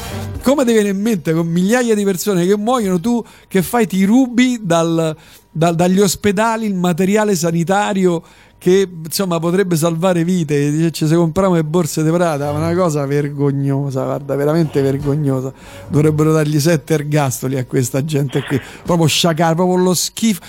come 0.42 0.66
ti 0.66 0.72
viene 0.72 0.90
in 0.90 1.00
mente 1.00 1.32
con 1.32 1.46
migliaia 1.46 1.94
di 1.94 2.04
persone 2.04 2.44
che 2.46 2.56
muoiono, 2.58 3.00
tu 3.00 3.24
che 3.48 3.62
fai, 3.62 3.86
ti 3.86 4.04
rubi 4.04 4.60
dal, 4.62 5.16
dal, 5.50 5.74
dagli 5.74 6.00
ospedali 6.00 6.66
il 6.66 6.74
materiale 6.74 7.34
sanitario? 7.34 8.22
Che 8.66 8.88
insomma 9.04 9.38
potrebbe 9.38 9.76
salvare 9.76 10.24
vite. 10.24 10.72
Dice, 10.72 10.90
ci 10.90 11.06
se 11.06 11.14
compriamo 11.14 11.54
le 11.54 11.62
borse 11.62 12.02
di 12.02 12.10
Prada, 12.10 12.50
una 12.50 12.74
cosa 12.74 13.06
vergognosa, 13.06 14.02
guarda, 14.02 14.34
veramente 14.34 14.82
vergognosa. 14.82 15.52
Dovrebbero 15.86 16.32
dargli 16.32 16.58
sette 16.58 16.94
ergastoli 16.94 17.58
a 17.58 17.64
questa 17.64 18.04
gente 18.04 18.42
qui, 18.42 18.60
proprio 18.82 19.06
sciacare, 19.06 19.54
proprio 19.54 19.76
lo 19.76 19.94
schifo. 19.94 20.40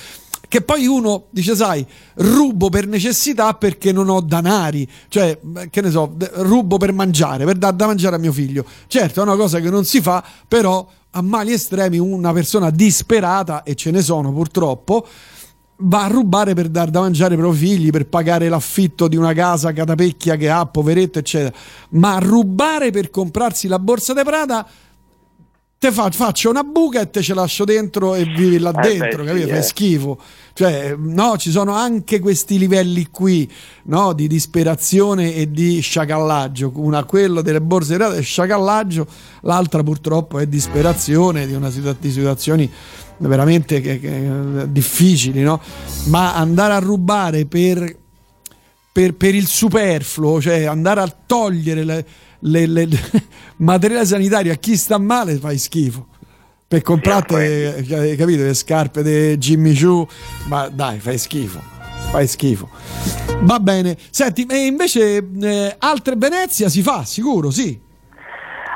Che 0.47 0.61
poi 0.61 0.87
uno 0.87 1.25
dice, 1.29 1.55
sai, 1.55 1.85
rubo 2.15 2.69
per 2.69 2.87
necessità 2.87 3.53
perché 3.53 3.91
non 3.91 4.09
ho 4.09 4.19
danari, 4.19 4.89
cioè, 5.09 5.37
che 5.69 5.81
ne 5.81 5.91
so, 5.91 6.15
rubo 6.37 6.77
per 6.77 6.93
mangiare, 6.93 7.45
per 7.45 7.57
dar 7.57 7.73
da 7.73 7.85
mangiare 7.85 8.15
a 8.15 8.19
mio 8.19 8.31
figlio. 8.31 8.65
Certo, 8.87 9.19
è 9.19 9.23
una 9.23 9.35
cosa 9.35 9.59
che 9.59 9.69
non 9.69 9.85
si 9.85 10.01
fa, 10.01 10.23
però 10.47 10.87
a 11.11 11.21
mali 11.21 11.51
estremi 11.51 11.99
una 11.99 12.33
persona 12.33 12.71
disperata, 12.71 13.61
e 13.61 13.75
ce 13.75 13.91
ne 13.91 14.01
sono 14.01 14.31
purtroppo, 14.31 15.05
va 15.79 16.05
a 16.05 16.07
rubare 16.07 16.53
per 16.53 16.69
dar 16.69 16.89
da 16.89 17.01
mangiare 17.01 17.33
ai 17.33 17.39
propri 17.39 17.59
figli, 17.59 17.89
per 17.89 18.07
pagare 18.07 18.49
l'affitto 18.49 19.07
di 19.07 19.15
una 19.15 19.33
casa 19.33 19.73
catapecchia 19.73 20.35
che 20.35 20.49
ha, 20.49 20.65
poveretto, 20.65 21.19
eccetera. 21.19 21.55
Ma 21.89 22.17
rubare 22.19 22.91
per 22.91 23.09
comprarsi 23.09 23.67
la 23.67 23.79
borsa 23.79 24.13
di 24.13 24.21
Prada 24.23 24.67
te 25.79 25.91
fa, 25.91 26.09
faccio 26.09 26.49
una 26.49 26.63
buca 26.63 27.01
e 27.01 27.09
te 27.09 27.21
ce 27.21 27.35
lascio 27.35 27.63
dentro 27.63 28.15
e 28.15 28.23
vivi 28.25 28.57
là 28.57 28.71
eh 28.71 28.81
dentro, 28.81 29.23
beh, 29.23 29.27
capito? 29.27 29.45
Sì, 29.45 29.51
Fai 29.51 29.59
eh. 29.59 29.63
schifo. 29.63 30.21
Cioè, 30.53 30.95
no, 30.97 31.37
ci 31.37 31.51
sono 31.51 31.73
anche 31.73 32.19
questi 32.19 32.57
livelli 32.57 33.09
qui, 33.11 33.49
no, 33.83 34.13
di 34.13 34.27
disperazione 34.27 35.35
e 35.35 35.51
di 35.51 35.79
sciacallaggio. 35.79 36.71
Una 36.75 37.03
quello 37.03 37.41
delle 37.41 37.61
borse 37.61 37.95
di 37.95 38.03
è 38.03 38.21
sciacallaggio, 38.21 39.07
l'altra 39.41 39.83
purtroppo 39.83 40.39
è 40.39 40.47
disperazione 40.47 41.45
di 41.45 41.53
una 41.53 41.69
di 41.69 42.11
situazioni 42.11 42.71
veramente 43.19 43.79
che, 43.79 43.99
che, 43.99 44.65
difficili, 44.69 45.41
no? 45.41 45.61
Ma 46.05 46.33
andare 46.33 46.73
a 46.73 46.79
rubare 46.79 47.45
per, 47.45 47.95
per, 48.91 49.13
per 49.13 49.35
il 49.35 49.45
superfluo, 49.45 50.41
cioè 50.41 50.63
andare 50.63 51.01
a 51.01 51.15
togliere 51.27 51.83
le 51.83 52.05
le, 52.39 52.65
le, 52.65 52.87
materiale 53.57 54.05
sanitario 54.05 54.51
a 54.51 54.55
chi 54.55 54.75
sta 54.75 54.97
male 54.97 55.37
fai 55.37 55.57
schifo. 55.57 56.07
Per 56.67 56.81
comprare 56.81 57.77
eh, 57.77 58.15
capito 58.17 58.43
le 58.43 58.53
scarpe 58.53 59.01
di 59.01 59.37
Jimmy 59.37 59.73
Choo 59.73 60.05
ma 60.47 60.67
dai 60.67 60.99
fai 60.99 61.17
schifo 61.17 61.75
fai 62.11 62.27
schifo. 62.27 62.69
Va 63.41 63.59
bene. 63.59 63.95
Senti 64.09 64.45
e 64.45 64.65
invece 64.65 65.17
eh, 65.17 65.75
altre 65.79 66.15
Venezia 66.15 66.69
si 66.69 66.81
fa 66.81 67.03
sicuro 67.03 67.51
sì. 67.51 67.85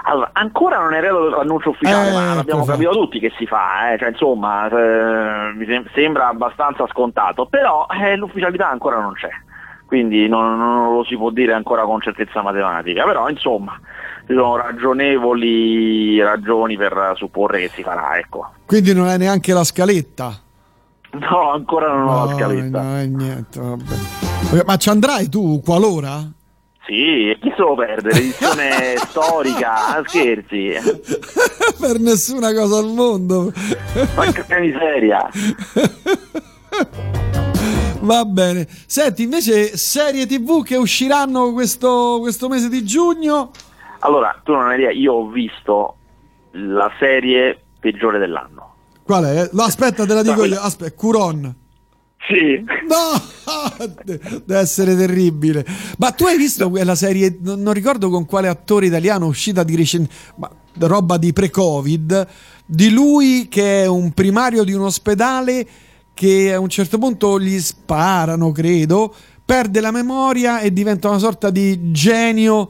Allora, 0.04 0.32
ancora 0.34 0.80
non 0.80 0.94
è 0.94 0.98
arrivato 0.98 1.30
l'annuncio 1.30 1.70
ufficiale, 1.70 2.10
eh, 2.10 2.14
ma 2.14 2.32
abbiamo 2.40 2.66
capito 2.66 2.90
tutti 2.90 3.20
che 3.20 3.32
si 3.38 3.46
fa, 3.46 3.94
eh? 3.94 4.00
cioè, 4.00 4.10
insomma, 4.10 4.68
eh, 4.68 5.54
mi 5.54 5.66
sembra 5.94 6.28
abbastanza 6.28 6.88
scontato, 6.88 7.46
però 7.46 7.86
eh, 7.88 8.16
l'ufficialità 8.16 8.68
ancora 8.68 9.00
non 9.00 9.14
c'è 9.14 9.30
quindi 9.92 10.26
non, 10.30 10.58
non, 10.58 10.96
lo 10.96 11.04
si 11.04 11.18
può 11.18 11.32
dire 11.32 11.52
ancora 11.52 11.84
con 11.84 12.00
certezza 12.00 12.42
matematica, 12.42 13.04
però 13.04 13.28
insomma 13.28 13.78
ci 14.26 14.34
sono 14.34 14.56
ragionevoli 14.56 16.18
ragioni 16.22 16.78
per 16.78 17.12
supporre 17.18 17.60
che 17.60 17.72
si 17.74 17.84
farà. 17.84 18.18
Ecco. 18.18 18.54
Quindi 18.66 18.94
non 18.94 19.08
hai 19.08 19.18
neanche 19.18 19.52
la 19.52 19.66
scaletta? 19.66 20.32
No, 21.12 21.52
ancora 21.52 21.94
non 21.94 22.08
ho 22.08 22.20
no, 22.20 22.26
la 22.26 22.34
scaletta. 22.36 22.82
No, 22.82 23.04
niente. 23.04 23.60
Ma 24.66 24.78
ci 24.78 24.88
andrai 24.88 25.28
tu 25.28 25.60
qualora? 25.62 26.22
Sì, 26.86 27.38
chi 27.42 27.52
se 27.54 27.62
lo 27.62 27.76
perde? 27.76 28.14
L'edizione 28.14 28.96
storica, 29.10 29.98
ah, 29.98 30.04
scherzi. 30.06 30.72
per 31.82 32.00
nessuna 32.00 32.54
cosa 32.54 32.78
al 32.78 32.88
mondo. 32.88 33.52
Ma 34.16 34.24
che 34.32 34.46
miseria. 34.58 35.30
Va 38.02 38.26
bene. 38.26 38.68
Senti, 38.88 39.24
invece, 39.24 39.78
serie 39.78 40.26
TV 40.26 40.64
che 40.64 40.76
usciranno 40.76 41.54
questo, 41.54 42.18
questo 42.20 42.50
mese 42.50 42.68
di 42.68 42.84
giugno? 42.84 43.52
Allora, 44.00 44.40
tu 44.44 44.54
non 44.54 44.68
hai 44.68 44.80
idea, 44.80 44.92
io 44.92 45.14
ho 45.14 45.28
visto 45.30 45.98
la 46.52 46.92
serie 47.00 47.62
peggiore 47.80 48.18
dell'anno. 48.18 48.76
Qual 49.04 49.24
è? 49.24 49.50
No, 49.54 49.64
aspetta, 49.64 50.06
te 50.06 50.14
la 50.14 50.24
dico 50.24 50.46
io. 50.46 50.60
Aspetta, 50.60 50.96
Curon. 50.96 51.56
Sì. 52.28 52.64
No, 52.88 53.86
deve 54.04 54.60
essere 54.60 54.96
terribile. 54.96 55.66
Ma 55.98 56.12
tu 56.12 56.26
hai 56.26 56.38
visto 56.38 56.70
quella 56.70 56.96
serie, 56.96 57.38
non 57.42 57.74
ricordo 57.74 58.10
con 58.10 58.26
quale 58.26 58.48
attore 58.48 58.88
italiano 58.88 59.26
uscita 59.26 59.64
di 59.64 59.76
recente, 59.76 60.14
ma 60.36 60.50
roba 60.80 61.18
di 61.18 61.34
pre-Covid, 61.34 62.28
di 62.66 62.90
lui 62.90 63.48
che 63.48 63.84
è 63.84 63.88
un 63.88 64.12
primario 64.12 64.64
di 64.64 64.74
un 64.74 64.82
ospedale 64.82 65.68
che 66.14 66.54
a 66.54 66.60
un 66.60 66.70
certo 66.70 66.98
punto 66.98 67.40
gli 67.40 67.60
sparano, 67.60 68.52
credo, 68.52 69.14
perde 69.44 69.82
la 69.82 69.92
memoria 69.92 70.60
e 70.60 70.72
diventa 70.72 71.10
una 71.10 71.18
sorta 71.18 71.50
di 71.50 71.92
genio 71.92 72.70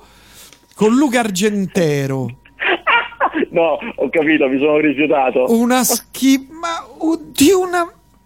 con 0.75 0.95
Luca 0.95 1.19
Argentero. 1.19 2.25
no, 3.51 3.77
ho 3.95 4.09
capito, 4.09 4.47
mi 4.47 4.57
sono 4.57 4.77
rifiutato. 4.77 5.45
Una 5.49 5.83
schifo, 5.83 6.53
ma 6.53 6.85
oddio, 6.97 7.59
una... 7.59 7.83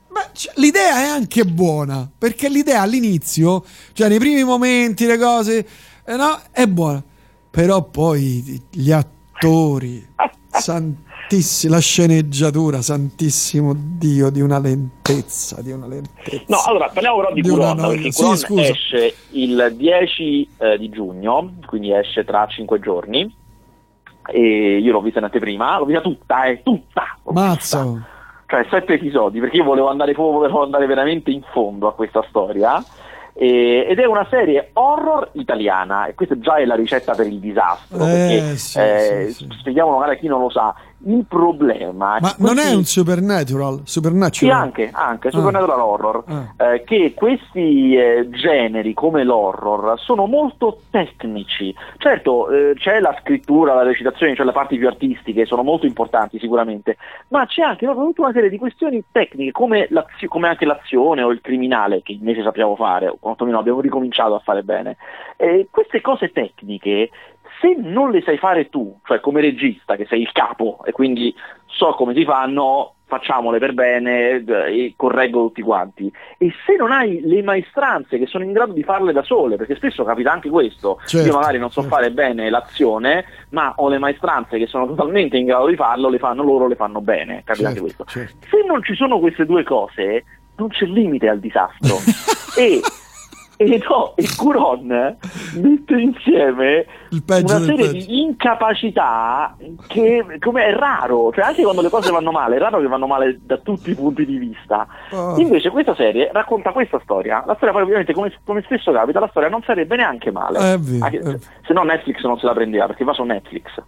Ma, 0.09 0.29
cioè, 0.31 0.53
l'idea 0.55 1.03
è 1.03 1.07
anche 1.07 1.43
buona, 1.43 2.09
perché 2.17 2.47
l'idea 2.47 2.81
all'inizio, 2.81 3.65
cioè 3.91 4.07
nei 4.07 4.19
primi 4.19 4.43
momenti, 4.43 5.05
le 5.05 5.17
cose, 5.17 5.67
eh, 6.05 6.15
no, 6.15 6.39
è 6.51 6.65
buona. 6.67 7.03
Però 7.51 7.83
poi 7.83 8.61
gli 8.71 8.91
attori, 8.91 10.05
santi 10.51 11.03
santissima 11.27 11.75
la 11.75 11.81
sceneggiatura, 11.81 12.81
santissimo 12.81 13.73
Dio, 13.75 14.29
di 14.29 14.41
una 14.41 14.59
lentezza, 14.59 15.61
di 15.61 15.71
una 15.71 15.87
lentezza. 15.87 16.43
No, 16.47 16.57
allora 16.65 16.89
parliamo 16.93 17.17
però 17.17 17.33
di, 17.33 17.41
di 17.41 17.49
Curon, 17.49 17.77
no... 17.77 17.87
perché 17.89 18.11
sì, 18.11 18.21
Curon 18.21 18.59
esce 18.59 19.15
il 19.31 19.73
10 19.75 20.49
eh, 20.57 20.77
di 20.77 20.89
giugno, 20.89 21.53
quindi 21.65 21.91
esce 21.93 22.23
tra 22.23 22.45
5 22.45 22.79
giorni. 22.79 23.35
E 24.27 24.77
io 24.79 24.91
l'ho 24.91 25.01
vista 25.01 25.19
in 25.19 25.25
anteprima, 25.25 25.77
l'ho 25.77 25.85
vista 25.85 26.01
tutta, 26.01 26.43
è 26.43 26.51
eh, 26.51 26.63
tutta. 26.63 27.17
Mazzo. 27.31 28.01
Cioè, 28.47 28.65
sette 28.69 28.93
episodi, 28.93 29.39
perché 29.39 29.57
io 29.57 29.63
volevo 29.63 29.89
andare, 29.89 30.13
volevo 30.13 30.63
andare 30.63 30.85
veramente 30.85 31.31
in 31.31 31.41
fondo 31.51 31.87
a 31.87 31.93
questa 31.93 32.23
storia. 32.29 32.83
Ed 33.37 33.99
è 33.99 34.05
una 34.05 34.25
serie 34.29 34.69
horror 34.71 35.31
italiana 35.33 36.05
e 36.05 36.13
questa 36.13 36.39
già 36.39 36.55
è 36.55 36.63
la 36.63 36.75
ricetta 36.75 37.13
per 37.15 37.27
il 37.27 37.39
disastro 37.39 38.07
eh, 38.07 38.09
perché 38.09 38.55
sì, 38.55 38.79
eh, 38.79 39.25
sì, 39.27 39.33
sì. 39.33 39.47
spieghiamo 39.59 39.91
magari 39.91 40.15
a 40.15 40.19
chi 40.19 40.27
non 40.27 40.39
lo 40.39 40.49
sa 40.49 40.73
il 41.03 41.25
problema 41.27 42.17
Ma 42.19 42.35
non 42.37 42.57
è 42.57 42.73
un 42.73 42.83
supernatural? 42.83 43.81
supernatural? 43.83 44.31
Sì, 44.33 44.49
anche, 44.49 44.89
anche 44.91 45.29
supernatural 45.29 45.79
ah. 45.79 45.85
horror. 45.85 46.23
Ah. 46.25 46.73
Eh, 46.73 46.83
che 46.83 47.13
questi 47.13 47.95
eh, 47.95 48.27
generi 48.29 48.93
come 48.93 49.23
l'horror 49.23 49.99
sono 49.99 50.25
molto 50.25 50.79
tecnici. 50.89 51.75
Certo, 51.97 52.49
eh, 52.49 52.73
c'è 52.75 52.99
la 52.99 53.15
scrittura, 53.21 53.75
la 53.75 53.83
recitazione, 53.83 54.35
cioè 54.35 54.45
le 54.45 54.51
parti 54.51 54.77
più 54.77 54.87
artistiche, 54.87 55.45
sono 55.45 55.63
molto 55.63 55.85
importanti 55.85 56.39
sicuramente, 56.39 56.97
ma 57.27 57.45
c'è 57.45 57.61
anche 57.61 57.85
proprio 57.85 58.07
tutta 58.07 58.21
una 58.21 58.33
serie 58.33 58.49
di 58.49 58.57
questioni 58.57 59.03
tecniche 59.11 59.51
come, 59.51 59.87
come, 60.27 60.47
anche 60.47 60.65
l'azione 60.65 61.21
o 61.21 61.31
il 61.31 61.41
criminale, 61.41 62.01
che 62.01 62.13
invece 62.13 62.41
sappiamo 62.41 62.75
fare, 62.75 63.07
o 63.07 63.17
quantomeno 63.19 63.59
abbiamo 63.59 63.81
ricominciato 63.81 64.33
a 64.33 64.39
fare 64.39 64.63
bene. 64.63 64.97
queste 65.69 66.01
cose 66.01 66.31
tecniche 66.31 67.09
se 67.59 67.75
non 67.77 68.11
le 68.11 68.21
sai 68.21 68.37
fare 68.37 68.69
tu, 68.69 68.99
cioè 69.05 69.19
come 69.19 69.41
regista 69.41 69.95
che 69.95 70.05
sei 70.05 70.21
il 70.21 70.31
capo 70.31 70.79
e 70.85 70.91
quindi 70.91 71.33
so 71.65 71.93
come 71.93 72.13
si 72.13 72.23
fanno, 72.23 72.95
facciamole 73.05 73.59
per 73.59 73.73
bene 73.73 74.43
e 74.43 74.93
correggo 74.95 75.47
tutti 75.47 75.61
quanti. 75.61 76.11
E 76.37 76.51
se 76.65 76.75
non 76.75 76.91
hai 76.91 77.21
le 77.21 77.43
maestranze 77.43 78.17
che 78.17 78.25
sono 78.25 78.43
in 78.43 78.51
grado 78.51 78.73
di 78.73 78.83
farle 78.83 79.13
da 79.13 79.23
sole, 79.23 79.55
perché 79.57 79.75
spesso 79.75 80.03
capita 80.03 80.31
anche 80.31 80.49
questo, 80.49 80.99
certo, 81.05 81.27
io 81.27 81.35
magari 81.35 81.57
non 81.57 81.71
so 81.71 81.81
certo. 81.81 81.95
fare 81.95 82.11
bene 82.11 82.49
l'azione, 82.49 83.25
ma 83.49 83.73
ho 83.77 83.89
le 83.89 83.99
maestranze 83.99 84.57
che 84.57 84.67
sono 84.67 84.87
totalmente 84.87 85.37
in 85.37 85.45
grado 85.45 85.67
di 85.67 85.75
farlo, 85.75 86.09
le 86.09 86.19
fanno 86.19 86.43
loro, 86.43 86.67
le 86.67 86.75
fanno 86.75 87.01
bene, 87.01 87.43
capita 87.43 87.53
certo, 87.53 87.67
anche 87.67 87.79
questo. 87.79 88.05
Certo. 88.05 88.47
Se 88.49 88.63
non 88.65 88.83
ci 88.83 88.95
sono 88.95 89.19
queste 89.19 89.45
due 89.45 89.63
cose, 89.63 90.23
non 90.57 90.69
c'è 90.69 90.85
limite 90.85 91.29
al 91.29 91.39
disastro. 91.39 91.97
e 92.57 92.81
e 93.57 93.81
no, 93.87 94.13
e 94.15 94.27
Curon 94.35 95.17
mette 95.55 95.93
insieme 95.93 96.85
una 97.09 97.59
serie 97.59 97.91
di 97.91 98.21
incapacità 98.21 99.55
che 99.87 100.25
come 100.39 100.65
è 100.65 100.73
raro, 100.73 101.31
cioè 101.33 101.45
anche 101.45 101.63
quando 101.63 101.81
le 101.81 101.89
cose 101.89 102.11
vanno 102.11 102.31
male, 102.31 102.57
è 102.57 102.59
raro 102.59 102.79
che 102.79 102.87
vanno 102.87 103.07
male 103.07 103.39
da 103.41 103.57
tutti 103.57 103.91
i 103.91 103.95
punti 103.95 104.25
di 104.25 104.37
vista. 104.37 104.87
Oh. 105.11 105.39
Invece 105.39 105.69
questa 105.69 105.95
serie 105.95 106.29
racconta 106.33 106.71
questa 106.71 106.99
storia, 107.03 107.43
la 107.45 107.55
storia 107.55 107.73
poi 107.73 107.83
ovviamente 107.83 108.13
come, 108.13 108.33
come 108.43 108.61
spesso 108.63 108.91
capita, 108.91 109.19
la 109.19 109.29
storia 109.29 109.49
non 109.49 109.63
sarebbe 109.63 109.95
neanche 109.95 110.31
male, 110.31 110.73
eh, 110.73 110.77
vero, 110.77 111.05
anche, 111.05 111.17
eh. 111.17 111.39
se 111.65 111.73
no 111.73 111.83
Netflix 111.83 112.21
non 112.23 112.37
se 112.37 112.45
la 112.45 112.53
prendeva 112.53 112.87
perché 112.87 113.03
va 113.03 113.13
su 113.13 113.23
Netflix. 113.23 113.81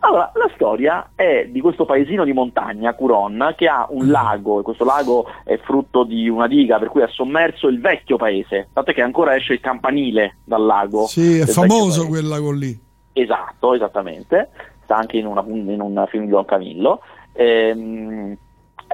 Allora, 0.00 0.30
la 0.34 0.50
storia 0.54 1.10
è 1.14 1.48
di 1.50 1.60
questo 1.60 1.84
paesino 1.84 2.24
di 2.24 2.32
montagna, 2.32 2.94
Curon, 2.94 3.54
che 3.56 3.66
ha 3.66 3.86
un 3.90 4.06
mm. 4.06 4.10
lago, 4.10 4.60
e 4.60 4.62
questo 4.62 4.84
lago 4.84 5.26
è 5.44 5.56
frutto 5.58 6.04
di 6.04 6.28
una 6.28 6.46
diga 6.46 6.78
per 6.78 6.88
cui 6.88 7.02
ha 7.02 7.08
sommerso 7.08 7.68
il 7.68 7.80
vecchio 7.80 8.16
paese, 8.16 8.68
tant'è 8.72 8.94
che 8.94 9.02
ancora 9.02 9.34
esce 9.34 9.54
il 9.54 9.60
campanile 9.60 10.38
dal 10.44 10.64
lago. 10.64 11.06
Sì, 11.06 11.38
è 11.38 11.46
famoso 11.46 12.06
quel 12.06 12.26
lago 12.26 12.52
lì. 12.52 12.78
Esatto, 13.12 13.74
esattamente, 13.74 14.50
sta 14.84 14.96
anche 14.96 15.16
in, 15.16 15.26
una, 15.26 15.42
in 15.46 15.80
un 15.80 16.06
film 16.08 16.24
di 16.24 16.30
Don 16.30 16.44
Camillo. 16.44 17.00
Ehm, 17.32 18.36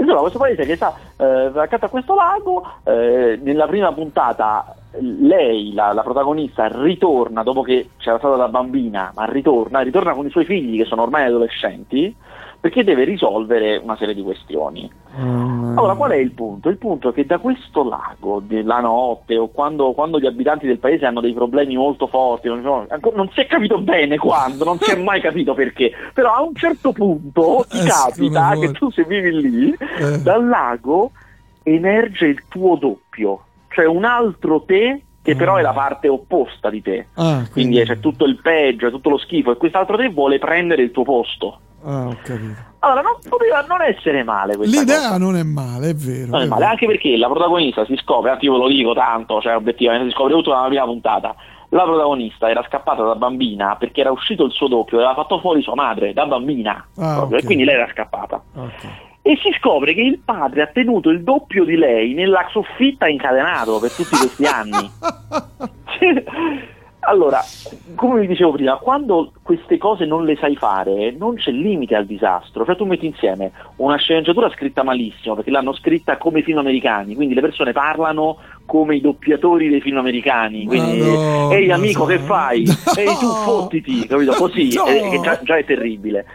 insomma, 0.03 0.21
questo 0.21 0.39
paese 0.39 0.65
che 0.65 0.77
sta 0.77 0.95
eh, 1.17 1.53
accanto 1.55 1.87
a 1.87 1.89
questo 1.89 2.15
lago, 2.15 2.63
eh, 2.85 3.39
nella 3.43 3.67
prima 3.67 3.93
puntata 3.93 4.77
lei, 5.01 5.73
la, 5.73 5.93
la, 5.93 6.03
protagonista, 6.03 6.69
ritorna 6.71 7.43
dopo 7.43 7.63
che 7.63 7.91
c'era 7.97 8.19
stata 8.19 8.37
da 8.37 8.49
bambina, 8.49 9.13
ma 9.15 9.25
ritorna, 9.25 9.81
ritorna 9.81 10.15
con 10.15 10.27
i 10.27 10.31
suoi 10.31 10.45
figli 10.45 10.77
che 10.77 10.85
sono 10.85 11.03
ormai 11.03 11.25
adolescenti 11.25 12.15
perché 12.63 12.85
deve 12.85 13.03
risolvere 13.03 13.77
una 13.77 13.97
serie 13.97 14.15
di 14.15 14.23
questioni. 14.23 14.89
Mm. 15.19 15.77
Allora, 15.77 15.97
qual 15.97 16.13
è 16.13 16.17
il 16.17 16.31
punto? 16.31 16.69
Il 16.69 16.79
punto 16.79 17.09
è 17.09 17.13
che 17.13 17.27
da 17.27 17.39
questo 17.39 17.83
lago, 17.83 18.41
della 18.41 18.79
notte, 18.79 19.37
o 19.37 19.49
quando, 19.49 19.91
quando 19.95 20.21
gli 20.21 20.27
abitanti 20.27 20.69
del 20.69 20.79
paese 20.79 21.05
hanno 21.05 21.21
dei 21.21 21.33
problemi 21.33 21.75
molto 21.75 22.07
forti, 22.07 22.47
non, 22.47 22.61
non, 22.61 23.31
si 23.35 23.41
è 23.41 23.49
capito 23.49 23.81
bene 23.81 24.17
quando, 24.17 24.63
non 24.63 24.79
si 24.79 24.93
è 24.93 25.03
mai 25.03 25.21
capito 25.21 25.55
perché, 25.55 25.91
però 26.15 26.35
a 26.35 26.43
un 26.43 26.55
certo 26.55 26.93
punto 26.93 27.67
ti 27.69 27.81
eh, 27.81 27.85
capita 27.85 28.57
che 28.57 28.71
tu 28.71 28.93
se 28.93 29.03
vivi 29.07 29.41
lì, 29.41 29.77
eh. 29.99 30.21
dal 30.21 30.47
lago 30.47 31.11
emerge 31.65 32.27
il 32.27 32.45
tuo 32.47 32.77
doppio, 32.77 33.41
cioè 33.71 33.87
un 33.87 34.05
altro 34.05 34.63
te 34.63 35.03
che 35.21 35.35
però 35.35 35.57
è 35.57 35.63
la 35.63 35.73
parte 35.73 36.07
opposta 36.07 36.71
di 36.71 36.81
te. 36.81 37.07
Ah, 37.15 37.45
quindi, 37.51 37.51
quindi 37.51 37.83
c'è 37.83 37.99
tutto 37.99 38.25
il 38.25 38.41
peggio, 38.41 38.89
tutto 38.91 39.11
lo 39.11 39.19
schifo 39.19 39.51
e 39.51 39.57
quest'altro 39.57 39.97
te 39.97 40.09
vuole 40.11 40.39
prendere 40.39 40.83
il 40.83 40.93
tuo 40.93 41.03
posto. 41.03 41.59
Ah, 41.85 42.07
ho 42.07 42.17
capito. 42.23 42.71
Allora, 42.81 43.01
non 43.01 43.19
poteva 43.29 43.65
non 43.69 43.83
essere 43.83 44.25
male 44.25 44.55
L'idea 44.57 44.97
cosa. 44.97 45.19
non 45.19 45.37
è 45.37 45.43
male, 45.43 45.91
è 45.91 45.95
vero. 45.95 46.31
Non 46.31 46.41
è, 46.41 46.45
è 46.45 46.49
male, 46.49 46.65
anche 46.65 46.87
perché 46.87 47.17
la 47.17 47.29
protagonista 47.29 47.85
si 47.85 47.97
scopre, 47.97 48.31
anche 48.31 48.47
io 48.47 48.53
ve 48.53 48.59
lo 48.59 48.69
dico 48.69 48.93
tanto, 48.93 49.41
cioè 49.41 49.55
obiettivamente 49.57 50.09
si 50.09 50.15
scopre 50.15 50.33
tutto 50.33 50.51
dalla 50.51 50.69
prima 50.69 50.85
puntata. 50.85 51.35
La 51.69 51.85
protagonista 51.85 52.51
era 52.51 52.63
scappata 52.69 53.03
da 53.03 53.15
bambina 53.15 53.77
perché 53.77 54.03
era 54.03 54.11
uscito 54.11 54.45
il 54.45 54.53
suo 54.53 54.69
doppio 54.69 54.99
aveva 54.99 55.15
fatto 55.15 55.39
fuori 55.41 55.63
sua 55.63 55.75
madre 55.75 56.13
da 56.13 56.27
bambina. 56.27 56.87
Ah, 56.97 57.23
okay. 57.23 57.39
E 57.39 57.45
quindi 57.45 57.65
lei 57.65 57.75
era 57.77 57.89
scappata. 57.91 58.43
Okay 58.55 59.11
e 59.25 59.39
si 59.41 59.57
scopre 59.57 59.95
che 59.95 60.01
il 60.01 60.19
padre 60.19 60.63
ha 60.63 60.67
tenuto 60.67 61.09
il 61.09 61.23
doppio 61.23 61.65
di 61.65 61.77
lei 61.77 62.13
nella 62.13 62.45
soffitta 62.51 63.07
incatenato 63.07 63.79
per 63.79 63.93
tutti 63.93 64.17
questi 64.17 64.45
anni. 64.45 64.91
allora, 67.05 67.43
come 67.97 68.21
vi 68.21 68.27
dicevo 68.29 68.53
prima, 68.53 68.77
quando 68.77 69.33
queste 69.43 69.77
cose 69.77 70.05
non 70.05 70.25
le 70.25 70.37
sai 70.37 70.55
fare, 70.55 71.11
non 71.11 71.35
c'è 71.35 71.51
limite 71.51 71.97
al 71.97 72.07
disastro. 72.07 72.65
Cioè 72.65 72.77
tu 72.77 72.85
metti 72.85 73.07
insieme 73.07 73.51
una 73.77 73.97
sceneggiatura 73.97 74.51
scritta 74.51 74.85
malissimo, 74.85 75.35
perché 75.35 75.51
l'hanno 75.51 75.75
scritta 75.75 76.17
come 76.17 76.41
i 76.41 76.43
film 76.43 76.59
americani, 76.59 77.15
quindi 77.15 77.35
le 77.35 77.41
persone 77.41 77.73
parlano 77.73 78.39
come 78.67 78.97
i 78.97 79.01
doppiatori 79.01 79.69
dei 79.69 79.81
film 79.81 79.97
americani. 79.99 80.65
Quindi, 80.65 80.99
no, 80.99 81.51
ehi 81.51 81.71
amico, 81.71 82.03
so. 82.03 82.07
che 82.07 82.19
fai? 82.19 82.65
No. 82.93 83.01
Ehi 83.01 83.19
tu, 83.19 83.27
fottiti, 83.27 84.07
capito? 84.07 84.33
Così, 84.33 84.75
no. 84.75 84.87
eh, 84.87 85.19
già, 85.23 85.41
già 85.43 85.57
è 85.57 85.65
terribile 85.65 86.27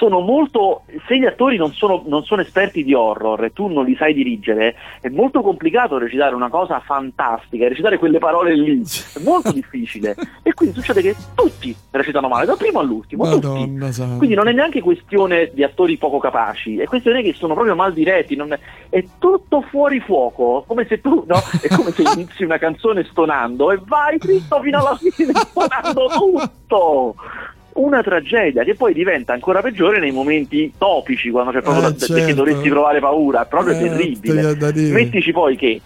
sono 0.00 0.20
molto, 0.20 0.84
se 1.06 1.18
gli 1.18 1.26
attori 1.26 1.58
non 1.58 1.74
sono, 1.74 2.02
non 2.06 2.24
sono, 2.24 2.40
esperti 2.40 2.82
di 2.82 2.94
horror 2.94 3.44
e 3.44 3.52
tu 3.52 3.66
non 3.66 3.84
li 3.84 3.94
sai 3.96 4.14
dirigere, 4.14 4.74
è 5.02 5.10
molto 5.10 5.42
complicato 5.42 5.98
recitare 5.98 6.34
una 6.34 6.48
cosa 6.48 6.80
fantastica, 6.80 7.68
recitare 7.68 7.98
quelle 7.98 8.18
parole 8.18 8.56
lì, 8.56 8.80
è 8.80 9.18
molto 9.22 9.52
difficile. 9.52 10.16
E 10.42 10.54
quindi 10.54 10.74
succede 10.74 11.02
che 11.02 11.14
tutti 11.34 11.74
recitano 11.90 12.28
male, 12.28 12.46
dal 12.46 12.56
primo 12.56 12.80
all'ultimo. 12.80 13.24
Madonna, 13.24 14.16
quindi 14.16 14.34
non 14.34 14.48
è 14.48 14.52
neanche 14.52 14.80
questione 14.80 15.50
di 15.52 15.62
attori 15.62 15.96
poco 15.98 16.18
capaci, 16.18 16.78
è 16.78 16.86
questione 16.86 17.22
che 17.22 17.34
sono 17.34 17.52
proprio 17.52 17.74
mal 17.74 17.92
diretti, 17.92 18.34
è, 18.34 18.58
è, 18.88 19.04
tutto 19.18 19.60
fuori 19.60 20.00
fuoco, 20.00 20.64
come 20.66 20.86
se 20.86 21.00
tu, 21.00 21.24
no? 21.26 21.36
È 21.60 21.68
come 21.68 21.90
se 21.90 22.02
inizi 22.02 22.44
una 22.44 22.58
canzone 22.58 23.04
stonando 23.04 23.70
e 23.70 23.80
vai 23.84 24.16
dritto 24.16 24.60
fino 24.60 24.78
alla 24.78 24.96
fine 24.96 25.32
stonando 25.34 26.06
tutto 26.08 27.14
una 27.80 28.02
tragedia 28.02 28.64
che 28.64 28.74
poi 28.74 28.92
diventa 28.92 29.32
ancora 29.32 29.60
peggiore 29.60 29.98
nei 29.98 30.10
momenti 30.10 30.72
topici 30.76 31.30
quando 31.30 31.50
c'è 31.50 31.62
proprio 31.62 31.88
eh, 31.88 31.92
da, 31.92 31.96
certo. 31.98 32.14
perché 32.14 32.34
dovresti 32.34 32.68
provare 32.68 33.00
paura, 33.00 33.42
è 33.42 33.48
proprio 33.48 33.74
eh, 33.74 33.78
terribile. 33.78 34.92
Mettici 34.92 35.32
poi 35.32 35.56
che 35.56 35.80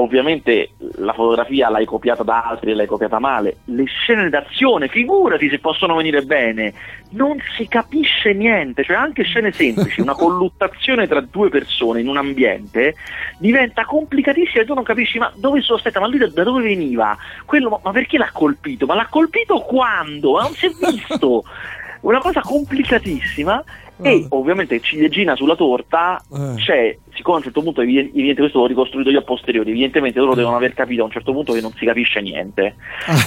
ovviamente 0.00 0.70
la 0.96 1.12
fotografia 1.12 1.68
l'hai 1.68 1.84
copiata 1.84 2.22
da 2.22 2.42
altri 2.42 2.70
e 2.70 2.74
l'hai 2.74 2.86
copiata 2.86 3.18
male, 3.18 3.58
le 3.66 3.84
scene 3.84 4.28
d'azione, 4.28 4.88
figurati 4.88 5.48
se 5.48 5.58
possono 5.58 5.96
venire 5.96 6.22
bene, 6.22 6.72
non 7.10 7.36
si 7.56 7.66
capisce 7.66 8.32
niente, 8.32 8.84
cioè 8.84 8.96
anche 8.96 9.24
scene 9.24 9.52
semplici, 9.52 10.00
una 10.00 10.14
colluttazione 10.18 11.08
tra 11.08 11.20
due 11.20 11.48
persone 11.48 12.00
in 12.00 12.08
un 12.08 12.16
ambiente 12.16 12.94
diventa 13.38 13.84
complicatissima 13.84 14.62
e 14.62 14.66
tu 14.66 14.74
non 14.74 14.84
capisci 14.84 15.18
ma 15.18 15.32
dove 15.36 15.60
sono? 15.60 15.78
Stata, 15.78 16.00
ma 16.00 16.08
lui 16.08 16.18
da, 16.18 16.42
dove 16.42 16.62
veniva, 16.62 17.16
Quello, 17.44 17.80
ma 17.82 17.90
perché 17.90 18.18
l'ha 18.18 18.30
colpito, 18.32 18.86
ma 18.86 18.94
l'ha 18.94 19.06
colpito 19.06 19.60
quando, 19.60 20.32
ma 20.32 20.42
non 20.42 20.52
si 20.52 20.66
è 20.66 20.70
visto, 20.70 21.44
una 22.00 22.18
cosa 22.18 22.40
complicatissima 22.40 23.64
e 24.00 24.26
ovviamente 24.28 24.80
ciliegina 24.80 25.34
sulla 25.34 25.56
torta 25.56 26.22
eh. 26.32 26.54
c'è, 26.56 26.96
siccome 27.14 27.36
a 27.36 27.38
un 27.38 27.44
certo 27.44 27.62
punto, 27.62 27.80
evidentemente 27.80 28.40
questo 28.40 28.60
l'ho 28.60 28.66
ricostruito 28.66 29.10
io 29.10 29.18
a 29.18 29.22
posteriori, 29.22 29.70
evidentemente 29.70 30.20
loro 30.20 30.34
devono 30.34 30.56
aver 30.56 30.74
capito 30.74 31.02
a 31.02 31.06
un 31.06 31.10
certo 31.10 31.32
punto 31.32 31.52
che 31.52 31.60
non 31.60 31.72
si 31.76 31.84
capisce 31.84 32.20
niente. 32.20 32.76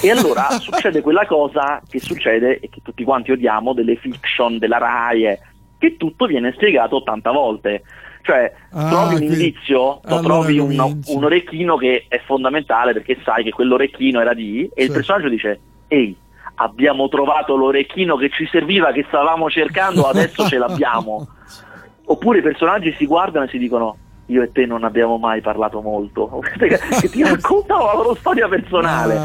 e 0.02 0.10
allora 0.10 0.50
succede 0.60 1.02
quella 1.02 1.26
cosa 1.26 1.82
che 1.90 2.00
succede 2.00 2.60
e 2.60 2.70
che 2.70 2.80
tutti 2.82 3.04
quanti 3.04 3.32
odiamo 3.32 3.74
delle 3.74 3.96
fiction 3.96 4.58
della 4.58 4.78
RAI, 4.78 5.38
che 5.78 5.98
tutto 5.98 6.26
viene 6.26 6.54
spiegato 6.54 6.98
80 6.98 7.32
volte. 7.32 7.84
Cioè, 8.24 8.54
ah, 8.74 8.88
trovi 8.88 9.16
un 9.16 9.24
indizio, 9.24 10.00
allora 10.04 10.22
trovi 10.22 10.60
un, 10.60 11.00
un, 11.06 11.24
orecchino 11.24 11.76
che 11.76 12.06
è 12.08 12.22
fondamentale 12.24 12.94
perché 12.94 13.18
sai 13.24 13.44
che 13.44 13.50
quell'orecchino 13.50 14.22
era 14.22 14.36
di, 14.36 14.70
e 14.76 14.82
sì. 14.82 14.88
il 14.88 14.94
personaggio 14.94 15.28
dice, 15.28 15.60
ehi, 15.88 16.16
abbiamo 16.62 17.08
trovato 17.10 17.56
l'orecchino 17.56 18.16
che 18.16 18.30
ci 18.30 18.48
serviva, 18.52 18.92
che 18.92 19.06
stavamo 19.08 19.50
cercando, 19.50 20.08
adesso 20.08 20.48
ce 20.48 20.58
l'abbiamo. 20.58 21.28
Oppure 22.06 22.40
i 22.40 22.42
personaggi 22.42 22.94
si 22.98 23.06
guardano 23.06 23.46
e 23.46 23.50
si 23.50 23.58
dicono 23.58 23.98
io 24.28 24.44
e 24.44 24.52
te 24.52 24.66
non 24.66 24.84
abbiamo 24.84 25.18
mai 25.18 25.42
parlato 25.42 25.82
molto, 25.82 26.42
che 26.58 27.10
ti 27.10 27.24
raccontano 27.24 27.86
la 27.86 27.94
loro 27.94 28.16
storia 28.16 28.48
personale. 28.48 29.18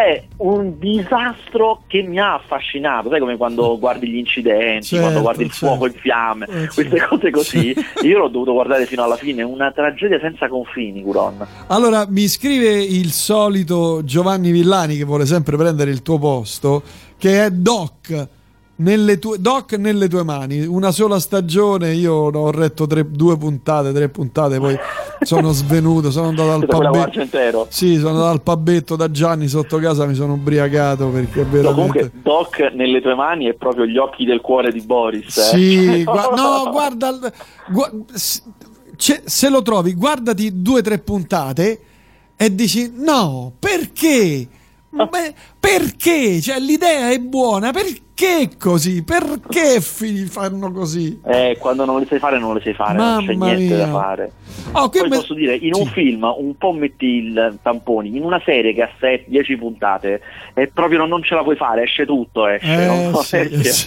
È 0.00 0.24
un 0.38 0.78
disastro 0.78 1.82
che 1.86 2.00
mi 2.00 2.18
ha 2.18 2.34
affascinato, 2.34 3.10
sai 3.10 3.20
come 3.20 3.36
quando 3.36 3.78
guardi 3.78 4.08
gli 4.08 4.16
incidenti, 4.16 4.86
certo, 4.86 5.04
quando 5.04 5.20
guardi 5.20 5.42
il 5.42 5.50
certo. 5.50 5.66
fuoco 5.66 5.86
in 5.86 5.92
fiamme, 5.92 6.46
eh, 6.46 6.68
queste 6.68 6.96
certo. 6.96 7.08
cose 7.08 7.30
così, 7.30 7.74
io 8.02 8.18
l'ho 8.18 8.28
dovuto 8.28 8.52
guardare 8.52 8.86
fino 8.86 9.02
alla 9.02 9.16
fine, 9.16 9.42
una 9.42 9.70
tragedia 9.72 10.18
senza 10.18 10.48
confini, 10.48 11.02
Curon. 11.02 11.46
Allora, 11.66 12.06
mi 12.08 12.28
scrive 12.28 12.82
il 12.82 13.10
solito 13.10 14.02
Giovanni 14.02 14.50
Villani 14.52 14.96
che 14.96 15.04
vuole 15.04 15.26
sempre 15.26 15.58
prendere 15.58 15.90
il 15.90 16.00
tuo 16.00 16.18
posto, 16.18 16.82
che 17.18 17.44
è 17.44 17.50
Doc 17.50 18.28
nelle 18.80 19.18
tue, 19.18 19.38
Doc 19.38 19.74
nelle 19.74 20.08
tue 20.08 20.24
mani, 20.24 20.64
una 20.64 20.90
sola 20.90 21.18
stagione, 21.18 21.92
io 21.92 22.14
ho 22.14 22.50
retto 22.50 22.86
tre, 22.86 23.06
due 23.10 23.36
puntate, 23.36 23.92
tre 23.92 24.08
puntate, 24.08 24.58
poi 24.58 24.76
sono 25.22 25.52
svenuto, 25.52 26.10
sono 26.10 26.28
andato 26.28 26.50
al 26.50 26.66
pabetto. 26.66 27.66
Sì, 27.70 27.96
sono 27.96 28.10
andato 28.10 28.28
al 28.28 28.42
pabetto 28.42 28.96
da 28.96 29.10
Gianni 29.10 29.48
sotto 29.48 29.78
casa, 29.78 30.06
mi 30.06 30.14
sono 30.14 30.34
ubriacato 30.34 31.08
perché 31.08 31.44
veramente... 31.44 31.68
No, 31.68 31.74
comunque 31.74 32.10
Doc 32.22 32.72
nelle 32.74 33.00
tue 33.00 33.14
mani 33.14 33.46
è 33.46 33.54
proprio 33.54 33.86
gli 33.86 33.98
occhi 33.98 34.24
del 34.24 34.40
cuore 34.40 34.72
di 34.72 34.80
Boris. 34.80 35.36
Eh? 35.36 35.42
Sì, 35.42 36.04
gu- 36.04 36.34
no, 36.36 36.70
guarda, 36.70 37.18
gu- 37.68 38.04
se 38.96 39.48
lo 39.48 39.62
trovi, 39.62 39.94
guardati 39.94 40.60
due 40.62 40.80
o 40.80 40.82
tre 40.82 40.98
puntate 40.98 41.80
e 42.36 42.54
dici 42.54 42.92
no, 42.96 43.52
perché? 43.58 44.48
Beh, 44.90 45.34
perché? 45.58 46.40
Cioè, 46.40 46.58
l'idea 46.58 47.10
è 47.10 47.18
buona, 47.18 47.70
perché 47.70 48.50
così? 48.58 49.04
Perché 49.04 49.80
fanno 49.80 50.72
così? 50.72 51.20
Eh, 51.24 51.56
quando 51.60 51.84
non 51.84 52.00
le 52.00 52.06
sai 52.06 52.18
fare, 52.18 52.40
non 52.40 52.54
le 52.54 52.60
sai 52.60 52.74
fare, 52.74 52.98
Mamma 52.98 53.14
non 53.14 53.26
c'è 53.26 53.34
niente 53.34 53.74
mia. 53.74 53.86
da 53.86 53.92
fare. 53.92 54.32
Oh, 54.72 54.88
Poi 54.88 55.08
me... 55.08 55.16
posso 55.16 55.34
dire, 55.34 55.54
in 55.54 55.74
un 55.74 55.86
sì. 55.86 55.92
film 55.92 56.24
un 56.36 56.56
po' 56.56 56.72
metti 56.72 57.06
il 57.06 57.58
tamponi, 57.62 58.16
in 58.16 58.24
una 58.24 58.42
serie 58.44 58.74
che 58.74 58.82
ha 58.82 58.90
10 59.26 59.56
puntate, 59.56 60.20
e 60.54 60.66
proprio 60.66 61.06
non, 61.06 61.22
ce 61.22 61.36
la 61.36 61.44
puoi 61.44 61.56
fare, 61.56 61.84
esce 61.84 62.04
tutto, 62.04 62.48
esce. 62.48 62.66
Eh, 62.66 63.12
sì, 63.22 63.36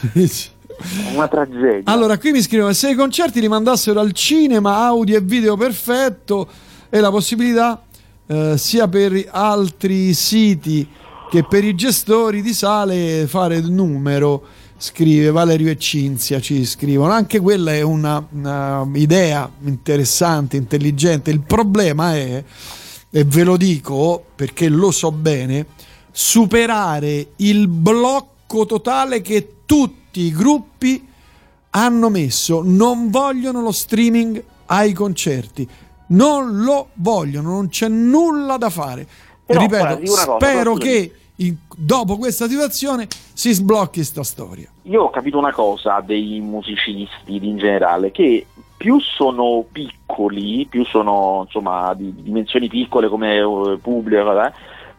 esce. 0.22 0.52
Sì, 0.80 1.16
una 1.16 1.28
tragedia. 1.28 1.92
Allora, 1.92 2.18
qui 2.18 2.32
mi 2.32 2.42
scrivono: 2.42 2.72
se 2.72 2.92
i 2.92 2.96
concerti 2.96 3.42
li 3.42 3.50
mandassero 3.50 4.00
al 4.00 4.14
cinema, 4.14 4.78
audio 4.86 5.18
e 5.18 5.22
video 5.22 5.58
perfetto, 5.58 6.48
e 6.90 7.00
la 7.02 7.12
possibilità 7.12 7.84
eh, 8.28 8.58
sia 8.58 8.88
per 8.88 9.28
altri 9.30 10.14
siti 10.14 10.88
che 11.30 11.44
per 11.44 11.64
i 11.64 11.76
gestori 11.76 12.42
di 12.42 12.54
sale 12.54 13.26
fare 13.28 13.58
il 13.58 13.72
numero 13.72 14.44
scrive 14.78 15.32
Valerio 15.32 15.72
e 15.72 15.78
Cinzia 15.78 16.40
ci 16.40 16.66
scrivono. 16.66 17.12
Anche 17.12 17.40
quella 17.40 17.74
è 17.74 17.82
una, 17.82 18.26
una 18.32 18.88
idea 18.94 19.50
interessante 19.64 20.58
intelligente. 20.58 21.32
Il 21.32 21.42
problema 21.42 22.16
è 22.16 22.44
e 23.10 23.24
ve 23.26 23.44
lo 23.44 23.58
dico 23.58 24.26
perché 24.36 24.70
lo 24.70 24.90
so 24.92 25.12
bene 25.12 25.66
superare 26.12 27.30
il 27.38 27.68
blocco 27.68 28.66
totale 28.66 29.22
che 29.22 29.58
tutti 29.66 30.22
i 30.22 30.32
gruppi 30.32 31.08
hanno 31.72 32.10
messo. 32.10 32.62
Non 32.64 33.10
vogliono 33.10 33.62
lo 33.62 33.72
streaming 33.72 34.44
ai 34.68 34.94
concerti 34.94 35.68
non 36.14 36.64
lo 36.64 36.90
vogliono, 36.96 37.52
non 37.52 37.70
c'è 37.70 37.88
nulla 37.88 38.58
da 38.58 38.70
fare. 38.70 39.06
Però, 39.46 39.60
Ripeto, 39.60 40.00
cosa, 40.00 40.36
spero 40.36 40.74
che 40.76 41.12
in, 41.38 41.56
dopo 41.76 42.18
questa 42.18 42.48
situazione 42.48 43.08
si 43.34 43.52
sblocchi 43.52 44.04
sta 44.04 44.24
storia. 44.24 44.70
Io 44.84 45.04
ho 45.04 45.10
capito 45.10 45.38
una 45.38 45.52
cosa 45.52 46.02
dei 46.02 46.40
musicisti 46.40 47.36
in 47.46 47.58
generale, 47.58 48.12
che 48.12 48.46
più 48.78 49.00
sono 49.00 49.66
piccoli, 49.72 50.66
più 50.70 50.86
sono 50.86 51.44
insomma 51.46 51.94
di 51.94 52.14
dimensioni 52.22 52.68
piccole 52.68 53.08
come 53.08 53.42
uh, 53.42 53.80
pubblico, 53.82 54.24
vabbè, 54.24 54.54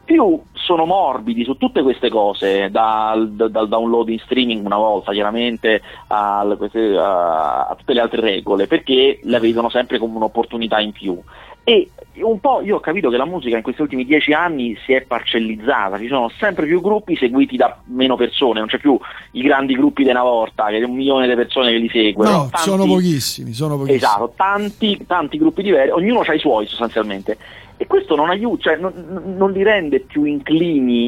più 0.05 0.41
sono 0.65 0.87
morbidi 0.87 1.45
su 1.45 1.57
tutte 1.57 1.83
queste 1.83 2.09
cose, 2.09 2.71
dal, 2.71 3.31
dal 3.31 3.69
download 3.69 4.09
in 4.09 4.19
streaming 4.19 4.65
una 4.65 4.79
volta 4.79 5.13
chiaramente 5.13 5.83
a, 6.09 6.41
a, 6.41 7.67
a, 7.69 7.75
tutte 7.77 7.93
le 7.93 8.01
altre 8.01 8.21
regole, 8.21 8.67
perché 8.67 9.21
la 9.25 9.39
vedono 9.39 9.69
sempre 9.69 9.99
come 9.99 10.17
un'opportunità 10.17 10.81
in 10.81 10.93
più. 10.93 11.21
e 11.63 11.91
un 12.23 12.39
po' 12.39 12.61
io 12.63 12.77
ho 12.77 12.81
capito 12.81 13.11
che 13.11 13.17
la 13.17 13.25
musica 13.25 13.57
in 13.57 13.63
questi 13.63 13.83
ultimi 13.83 14.05
dieci 14.05 14.33
anni 14.33 14.77
si 14.85 14.93
è 14.93 15.03
parcellizzata, 15.03 15.99
ci 15.99 16.07
sono 16.07 16.31
sempre 16.39 16.67
più 16.67 16.81
gruppi 16.81 17.17
seguiti 17.17 17.57
da 17.57 17.77
meno 17.87 18.17
persone, 18.17 18.61
non 18.61 18.69
c'è 18.69 18.79
più 18.79 18.99
i 19.33 19.43
grandi 19.43 19.75
gruppi 19.75 20.05
di 20.05 20.11
una 20.11 20.23
volta, 20.23 20.67
che 20.69 20.79
è 20.79 20.85
un 20.85 20.95
milione 20.95 21.27
di 21.27 21.35
persone 21.35 21.73
che 21.73 21.79
li 21.79 21.89
seguono. 21.89 22.31
No, 22.31 22.49
tanti, 22.51 22.59
sono 22.59 22.87
pochissimi, 22.87 23.53
sono 23.53 23.77
pochissimi. 23.77 23.97
Esatto, 23.97 24.33
tanti, 24.37 25.05
tanti 25.07 25.39
gruppi 25.39 25.63
diversi, 25.63 25.91
ognuno 25.91 26.21
ha 26.21 26.33
i 26.33 26.39
suoi 26.39 26.67
sostanzialmente. 26.67 27.37
E 27.77 27.89
questo 27.89 28.15
non 28.15 28.31
aiuta, 28.31 28.71
cioè 28.71 28.77
non, 28.77 29.35
non, 29.37 29.51
li 29.51 29.65
rende 29.65 29.99
più 29.99 30.23
inclini 30.23 30.54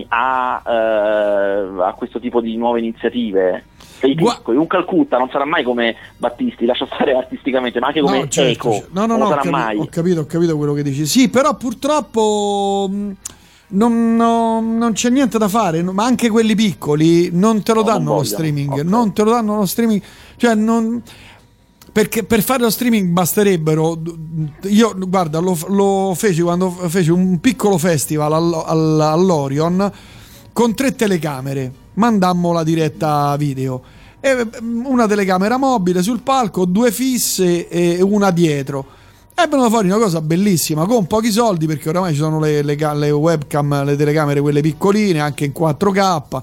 a, 0.08 0.62
uh, 0.64 1.80
a 1.80 1.94
questo 1.96 2.20
tipo 2.20 2.40
di 2.40 2.56
nuove 2.56 2.78
iniziative 2.78 3.64
sei 3.98 4.14
piccoli, 4.14 4.58
un 4.58 4.66
Calcutta 4.66 5.16
non 5.16 5.28
sarà 5.30 5.44
mai 5.44 5.62
come 5.62 5.96
Battisti, 6.18 6.66
lascia 6.66 6.86
stare 6.86 7.14
artisticamente, 7.14 7.80
ma 7.80 7.88
anche 7.88 8.00
come 8.00 8.18
no, 8.20 8.28
certo, 8.28 8.50
Eco. 8.50 8.86
No, 8.90 9.06
no, 9.06 9.16
no, 9.16 9.28
sarà 9.28 9.42
ho, 9.42 9.50
mai. 9.50 9.78
ho 9.78 9.86
capito, 9.86 10.20
ho 10.20 10.26
capito 10.26 10.56
quello 10.56 10.74
che 10.74 10.82
dici. 10.82 11.06
Sì, 11.06 11.30
però 11.30 11.56
purtroppo 11.56 12.90
non, 13.68 14.16
no, 14.16 14.60
non, 14.60 14.92
c'è 14.92 15.10
niente 15.10 15.38
da 15.38 15.48
fare, 15.48 15.82
ma 15.82 16.04
anche 16.04 16.28
quelli 16.28 16.54
piccoli 16.54 17.30
non 17.32 17.62
te 17.62 17.72
lo 17.72 17.80
no, 17.80 17.86
danno 17.86 18.14
lo 18.16 18.22
streaming, 18.22 18.72
okay. 18.72 18.84
non 18.84 19.12
te 19.12 19.22
lo 19.22 19.30
danno 19.30 19.56
lo 19.56 19.66
streaming, 19.66 20.02
cioè 20.36 20.54
non 20.54 21.02
perché 21.96 22.24
per 22.24 22.42
fare 22.42 22.60
lo 22.60 22.68
streaming 22.68 23.08
basterebbero 23.08 23.98
io 24.64 24.94
guarda 25.08 25.38
lo, 25.38 25.56
lo 25.68 26.12
feci 26.14 26.42
quando 26.42 26.68
feci 26.70 27.08
un 27.08 27.40
piccolo 27.40 27.78
festival 27.78 28.34
all'Orion 28.34 29.90
con 30.52 30.74
tre 30.74 30.94
telecamere 30.94 31.72
mandammo 31.94 32.52
la 32.52 32.64
diretta 32.64 33.34
video. 33.38 33.80
E 34.20 34.46
mm, 34.60 34.84
una 34.84 35.06
telecamera 35.06 35.56
mobile 35.56 36.02
sul 36.02 36.20
palco, 36.20 36.66
due 36.66 36.92
fisse 36.92 37.66
e 37.66 38.02
una 38.02 38.30
dietro. 38.30 38.86
E 39.34 39.46
venuta 39.48 39.70
fuori 39.70 39.88
una 39.88 39.96
cosa 39.96 40.20
bellissima 40.20 40.84
con 40.84 41.06
pochi 41.06 41.32
soldi 41.32 41.64
perché 41.64 41.88
oramai 41.88 42.12
ci 42.12 42.18
sono 42.18 42.38
le, 42.38 42.60
le, 42.60 42.76
le, 42.76 43.10
webcam, 43.10 43.84
le 43.84 43.96
telecamere 43.96 44.42
quelle 44.42 44.60
piccoline 44.60 45.20
anche 45.20 45.46
in 45.46 45.52
4K 45.58 46.42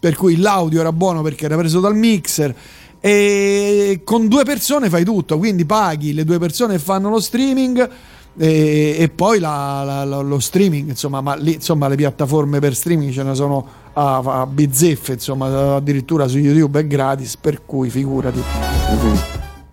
per 0.00 0.16
cui 0.16 0.36
l'audio 0.36 0.80
era 0.80 0.92
buono 0.92 1.20
perché 1.20 1.44
era 1.44 1.56
preso 1.58 1.80
dal 1.80 1.94
mixer 1.94 2.54
e 3.06 4.00
con 4.02 4.28
due 4.28 4.44
persone 4.44 4.88
fai 4.88 5.04
tutto 5.04 5.36
quindi 5.36 5.66
paghi 5.66 6.14
le 6.14 6.24
due 6.24 6.38
persone 6.38 6.76
che 6.76 6.78
fanno 6.78 7.10
lo 7.10 7.20
streaming 7.20 7.90
e, 8.36 8.96
e 8.98 9.08
poi 9.10 9.38
la, 9.38 10.04
la, 10.04 10.20
lo 10.20 10.40
streaming, 10.40 10.88
insomma, 10.88 11.20
ma 11.20 11.34
lì 11.34 11.54
insomma 11.54 11.86
le 11.88 11.96
piattaforme 11.96 12.58
per 12.58 12.74
streaming 12.74 13.12
ce 13.12 13.22
ne 13.22 13.34
sono 13.34 13.66
a, 13.92 14.16
a 14.16 14.46
bizzeffe, 14.46 15.12
insomma, 15.12 15.76
addirittura 15.76 16.26
su 16.26 16.38
YouTube 16.38 16.80
è 16.80 16.86
gratis, 16.86 17.36
per 17.36 17.64
cui 17.64 17.90
figurati. 17.90 18.42
Mm-hmm. 18.90 19.16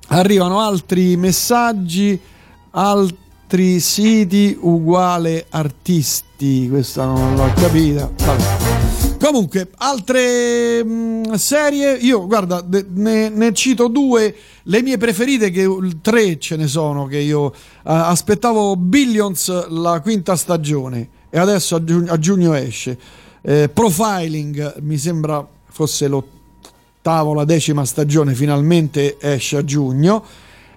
Arrivano 0.09 0.59
altri 0.59 1.15
messaggi, 1.17 2.19
altri 2.71 3.79
siti 3.79 4.55
uguale 4.59 5.47
artisti, 5.49 6.67
questa 6.69 7.05
non 7.05 7.35
l'ho 7.35 7.51
capita. 7.55 8.11
Vabbè. 8.15 9.10
Comunque, 9.21 9.69
altre 9.77 10.83
mh, 10.83 10.89
mm, 10.89 11.33
serie, 11.33 11.93
io 11.93 12.25
guarda, 12.25 12.65
ne, 12.93 13.29
ne, 13.29 13.53
cito 13.53 13.87
due, 13.87 14.35
le 14.63 14.81
mie 14.81 14.97
preferite, 14.97 15.51
che 15.51 15.67
tre 16.01 16.39
ce 16.39 16.55
ne 16.55 16.65
sono, 16.65 17.05
che 17.05 17.19
io 17.19 17.43
uh, 17.43 17.51
aspettavo 17.83 18.75
Billions 18.75 19.67
la 19.69 19.99
quinta 19.99 20.35
stagione 20.35 21.07
e 21.29 21.37
adesso 21.37 21.75
a, 21.75 21.83
giugno, 21.83 22.11
a 22.11 22.17
giugno 22.17 22.55
esce. 22.55 22.97
Eh, 23.43 23.69
profiling 23.71 24.79
mi 24.81 24.97
sembra 24.97 25.47
fosse 25.65 26.07
l'ottava, 26.07 27.35
la 27.35 27.45
decima 27.45 27.85
stagione, 27.85 28.33
finalmente 28.33 29.17
esce 29.19 29.57
a 29.57 29.63
giugno. 29.63 30.25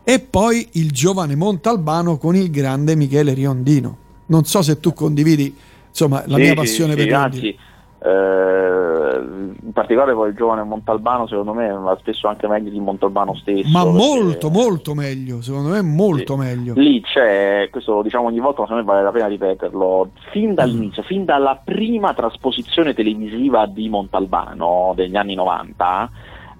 E 0.04 0.20
poi 0.20 0.68
il 0.72 0.90
giovane 0.90 1.34
Montalbano 1.34 2.18
con 2.18 2.36
il 2.36 2.50
grande 2.50 2.94
Michele 2.94 3.32
Riondino. 3.32 3.96
Non 4.26 4.44
so 4.44 4.60
se 4.60 4.80
tu 4.80 4.92
condividi 4.92 5.56
insomma, 5.88 6.24
la 6.26 6.36
sì, 6.36 6.42
mia 6.42 6.54
passione 6.54 6.90
sì, 6.90 6.98
per 6.98 7.06
Riondino. 7.06 7.46
Eh, 7.46 7.72
in 8.06 9.72
particolare 9.72 10.12
poi 10.12 10.28
il 10.28 10.34
giovane 10.34 10.62
Montalbano 10.62 11.26
secondo 11.26 11.54
me 11.54 11.68
va 11.70 11.96
spesso 11.98 12.28
anche 12.28 12.46
meglio 12.46 12.68
di 12.68 12.78
Montalbano 12.78 13.34
stesso 13.34 13.70
ma 13.70 13.84
molto 13.84 14.50
molto 14.50 14.94
meglio 14.94 15.40
secondo 15.40 15.70
me 15.70 15.80
molto 15.80 16.34
sì. 16.34 16.38
meglio 16.38 16.74
lì 16.76 17.00
c'è 17.00 17.68
questo 17.70 17.94
lo 17.94 18.02
diciamo 18.02 18.26
ogni 18.26 18.40
volta 18.40 18.60
ma 18.60 18.66
secondo 18.66 18.86
me 18.86 18.92
vale 18.92 19.04
la 19.04 19.12
pena 19.12 19.26
ripeterlo 19.26 20.10
fin 20.32 20.52
dall'inizio 20.52 21.02
mm. 21.02 21.06
fin 21.06 21.24
dalla 21.24 21.58
prima 21.64 22.12
trasposizione 22.12 22.92
televisiva 22.92 23.64
di 23.66 23.88
Montalbano 23.88 24.92
degli 24.94 25.16
anni 25.16 25.34
90 25.34 26.10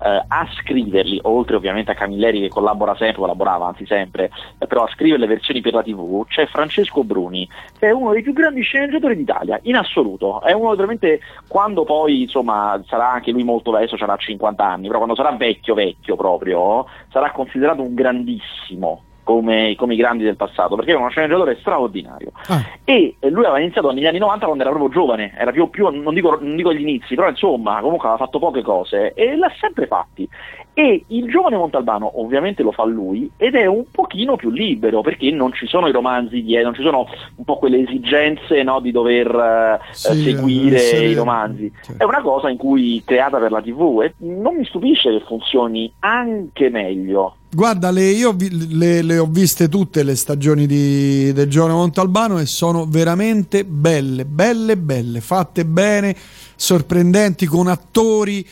eh, 0.04 0.24
a 0.28 0.46
scriverli, 0.60 1.20
oltre 1.22 1.56
ovviamente 1.56 1.90
a 1.90 1.94
Camilleri 1.94 2.40
che 2.40 2.48
collabora 2.48 2.94
sempre, 2.94 3.20
collaborava 3.20 3.66
anzi 3.66 3.86
sempre, 3.86 4.30
eh, 4.58 4.66
però 4.66 4.84
a 4.84 4.88
scrivere 4.88 5.20
le 5.20 5.26
versioni 5.26 5.62
per 5.62 5.72
la 5.72 5.82
TV, 5.82 6.26
c'è 6.26 6.46
Francesco 6.46 7.02
Bruni, 7.04 7.48
che 7.78 7.88
è 7.88 7.90
uno 7.90 8.12
dei 8.12 8.22
più 8.22 8.34
grandi 8.34 8.60
sceneggiatori 8.60 9.16
d'Italia, 9.16 9.58
in 9.62 9.76
assoluto. 9.76 10.42
È 10.42 10.52
uno 10.52 10.74
veramente, 10.74 11.20
quando 11.48 11.84
poi 11.84 12.22
insomma 12.22 12.80
sarà 12.86 13.12
anche 13.12 13.30
lui 13.30 13.44
molto 13.44 13.70
vecchio, 13.70 13.96
sarà 13.96 14.16
50 14.16 14.64
anni, 14.64 14.86
però 14.86 14.98
quando 14.98 15.16
sarà 15.16 15.32
vecchio 15.32 15.74
vecchio 15.74 16.16
proprio, 16.16 16.86
sarà 17.10 17.30
considerato 17.30 17.80
un 17.82 17.94
grandissimo 17.94 19.02
come, 19.24 19.74
come, 19.76 19.94
i 19.94 19.96
grandi 19.96 20.22
del 20.22 20.36
passato, 20.36 20.76
perché 20.76 20.90
era 20.90 21.00
uno 21.00 21.08
sceneggiatore 21.08 21.56
straordinario. 21.58 22.30
Ah. 22.46 22.62
E 22.84 23.16
lui 23.22 23.44
aveva 23.44 23.58
iniziato 23.58 23.90
negli 23.90 24.06
anni 24.06 24.18
90 24.18 24.44
quando 24.44 24.62
era 24.62 24.72
proprio 24.72 24.92
giovane, 24.92 25.34
era 25.36 25.50
più, 25.50 25.68
più 25.70 25.88
non, 25.88 26.14
dico, 26.14 26.38
non 26.40 26.54
dico 26.54 26.68
agli 26.68 26.82
inizi, 26.82 27.14
però 27.14 27.28
insomma 27.28 27.80
comunque 27.80 28.08
aveva 28.08 28.24
fatto 28.24 28.38
poche 28.38 28.62
cose 28.62 29.12
e 29.14 29.36
l'ha 29.36 29.52
sempre 29.58 29.86
fatti. 29.86 30.28
E 30.74 31.04
il 31.06 31.30
giovane 31.30 31.56
Montalbano 31.56 32.20
ovviamente 32.20 32.62
lo 32.62 32.72
fa 32.72 32.84
lui 32.84 33.30
ed 33.36 33.54
è 33.54 33.66
un 33.66 33.84
pochino 33.90 34.36
più 34.36 34.50
libero 34.50 35.02
perché 35.02 35.30
non 35.30 35.52
ci 35.52 35.66
sono 35.66 35.86
i 35.86 35.92
romanzi 35.92 36.42
dietro, 36.42 36.66
non 36.66 36.74
ci 36.74 36.82
sono 36.82 37.06
un 37.36 37.44
po' 37.44 37.58
quelle 37.58 37.78
esigenze 37.78 38.62
no, 38.62 38.80
di 38.80 38.90
dover 38.90 39.80
uh, 39.80 39.84
sì, 39.92 40.22
seguire 40.22 40.78
sì, 40.78 40.96
i 40.96 41.14
romanzi. 41.14 41.72
Sì. 41.80 41.94
È 41.96 42.04
una 42.04 42.22
cosa 42.22 42.50
in 42.50 42.56
cui 42.56 43.02
creata 43.04 43.38
per 43.38 43.52
la 43.52 43.62
TV 43.62 44.02
e 44.02 44.14
non 44.18 44.56
mi 44.56 44.64
stupisce 44.64 45.10
che 45.10 45.24
funzioni 45.24 45.92
anche 46.00 46.70
meglio 46.70 47.36
Guarda, 47.54 47.92
le, 47.92 48.10
io 48.10 48.34
le, 48.70 49.02
le, 49.02 49.18
ho 49.18 49.26
viste 49.26 49.68
tutte 49.68 50.02
le 50.02 50.16
stagioni 50.16 50.66
di, 50.66 51.32
del 51.32 51.48
giovane 51.48 51.74
Montalbano 51.74 52.40
e 52.40 52.46
sono 52.46 52.84
veramente 52.84 53.64
belle, 53.64 54.24
belle, 54.24 54.76
belle, 54.76 55.20
fatte 55.20 55.64
bene, 55.64 56.16
sorprendenti, 56.56 57.46
con 57.46 57.68
attori. 57.68 58.44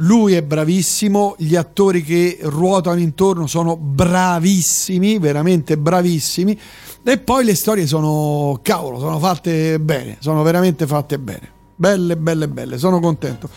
Lui 0.00 0.34
è 0.34 0.42
bravissimo, 0.42 1.36
gli 1.38 1.56
attori 1.56 2.02
che 2.02 2.38
ruotano 2.42 3.00
intorno 3.00 3.46
sono 3.46 3.76
bravissimi, 3.76 5.18
veramente 5.18 5.78
bravissimi. 5.78 6.58
E 7.02 7.18
poi 7.18 7.44
le 7.44 7.54
storie 7.54 7.86
sono, 7.86 8.58
cavolo, 8.62 8.98
sono 8.98 9.18
fatte 9.18 9.78
bene, 9.80 10.16
sono 10.20 10.42
veramente 10.42 10.86
fatte 10.86 11.18
bene. 11.18 11.50
Belle, 11.74 12.16
belle, 12.16 12.48
belle, 12.48 12.78
sono 12.78 13.00
contento. 13.00 13.48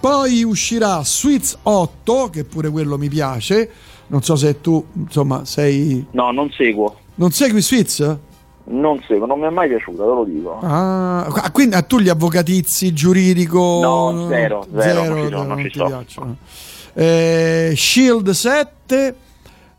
Poi 0.00 0.42
uscirà 0.42 1.02
Sweets 1.04 1.58
8, 1.62 2.30
che 2.30 2.44
pure 2.44 2.70
quello 2.70 2.98
mi 2.98 3.08
piace 3.08 3.70
non 4.06 4.22
so 4.22 4.36
se 4.36 4.60
tu, 4.60 4.84
insomma, 4.92 5.44
sei... 5.44 6.04
No, 6.12 6.30
non 6.30 6.50
seguo. 6.50 6.98
Non 7.16 7.30
segui 7.30 7.62
Swiss? 7.62 8.16
Non 8.66 9.02
seguo, 9.06 9.26
non 9.26 9.40
mi 9.40 9.46
è 9.46 9.50
mai 9.50 9.68
piaciuta, 9.68 10.02
te 10.02 10.08
lo 10.08 10.24
dico. 10.24 10.58
Ah, 10.62 11.50
quindi 11.52 11.74
a 11.74 11.82
tu 11.82 11.98
gli 11.98 12.08
avvocatizi, 12.08 12.92
giuridico... 12.92 13.58
No, 13.82 14.26
zero, 14.28 14.66
zero, 14.76 15.02
zero 15.02 15.04
non 15.04 15.18
ci, 15.18 15.30
sono, 15.30 15.44
non 15.44 15.58
ci 15.58 15.70
ti 15.70 15.84
piacciono. 15.84 16.36
Eh, 16.94 17.72
Shield 17.76 18.30
7... 18.30 19.16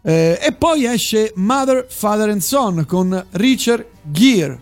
Eh, 0.07 0.37
e 0.39 0.51
poi 0.51 0.85
esce 0.85 1.31
Mother, 1.33 1.87
Father 1.89 2.29
and 2.29 2.41
Son 2.41 2.85
con 2.85 3.25
Richard 3.31 3.87
Gere. 4.03 4.61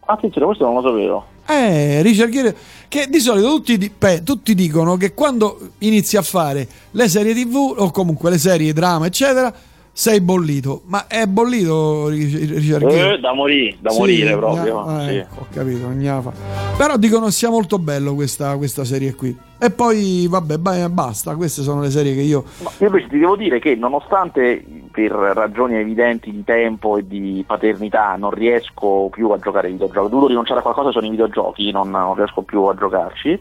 Attenzione, 0.00 0.46
questo 0.46 0.66
non 0.66 0.74
lo 0.74 0.82
sapevo. 0.82 1.24
Eh, 1.46 2.02
Richard 2.02 2.30
Gere, 2.30 2.54
che 2.88 3.06
di 3.08 3.20
solito 3.20 3.48
tutti, 3.48 3.90
beh, 3.96 4.22
tutti, 4.22 4.54
dicono 4.54 4.98
che 4.98 5.14
quando 5.14 5.58
inizi 5.78 6.18
a 6.18 6.22
fare 6.22 6.68
le 6.90 7.08
serie 7.08 7.32
tv 7.32 7.74
o 7.74 7.90
comunque 7.90 8.28
le 8.28 8.36
serie 8.36 8.74
drama, 8.74 9.06
eccetera, 9.06 9.50
sei 9.94 10.20
bollito. 10.20 10.82
Ma 10.86 11.06
è 11.06 11.24
bollito 11.26 12.08
Richard? 12.08 12.90
Eh, 12.90 13.18
da 13.20 13.32
morire, 13.32 13.76
da 13.78 13.90
sì, 13.90 13.98
morire 13.98 14.36
proprio. 14.36 14.84
Gna, 14.84 15.08
eh, 15.08 15.26
sì. 15.30 15.38
Ho 15.38 15.46
capito, 15.52 15.88
gnafa. 15.88 16.32
Però 16.76 16.96
dicono 16.96 17.30
sia 17.30 17.48
molto 17.48 17.78
bello 17.78 18.14
questa, 18.14 18.56
questa 18.56 18.84
serie 18.84 19.14
qui. 19.14 19.34
E 19.56 19.70
poi, 19.70 20.26
vabbè, 20.28 20.88
basta, 20.88 21.36
queste 21.36 21.62
sono 21.62 21.80
le 21.80 21.90
serie 21.90 22.12
che 22.12 22.20
io... 22.20 22.44
Ma 22.62 22.70
io 22.78 22.86
invece 22.86 23.08
ti 23.08 23.18
devo 23.18 23.36
dire 23.36 23.60
che 23.60 23.76
nonostante 23.76 24.62
per 24.90 25.12
ragioni 25.12 25.76
evidenti 25.76 26.30
di 26.32 26.42
tempo 26.44 26.98
e 26.98 27.06
di 27.06 27.44
paternità 27.46 28.16
non 28.18 28.30
riesco 28.30 29.08
più 29.10 29.30
a 29.30 29.38
giocare 29.38 29.68
ai 29.68 29.74
videogiochi, 29.74 30.10
dovuto 30.10 30.26
rinunciare 30.26 30.58
a 30.58 30.62
qualcosa 30.62 30.90
sono 30.90 31.06
i 31.06 31.10
videogiochi, 31.10 31.70
non, 31.70 31.90
non 31.90 32.14
riesco 32.14 32.42
più 32.42 32.62
a 32.64 32.74
giocarci, 32.74 33.40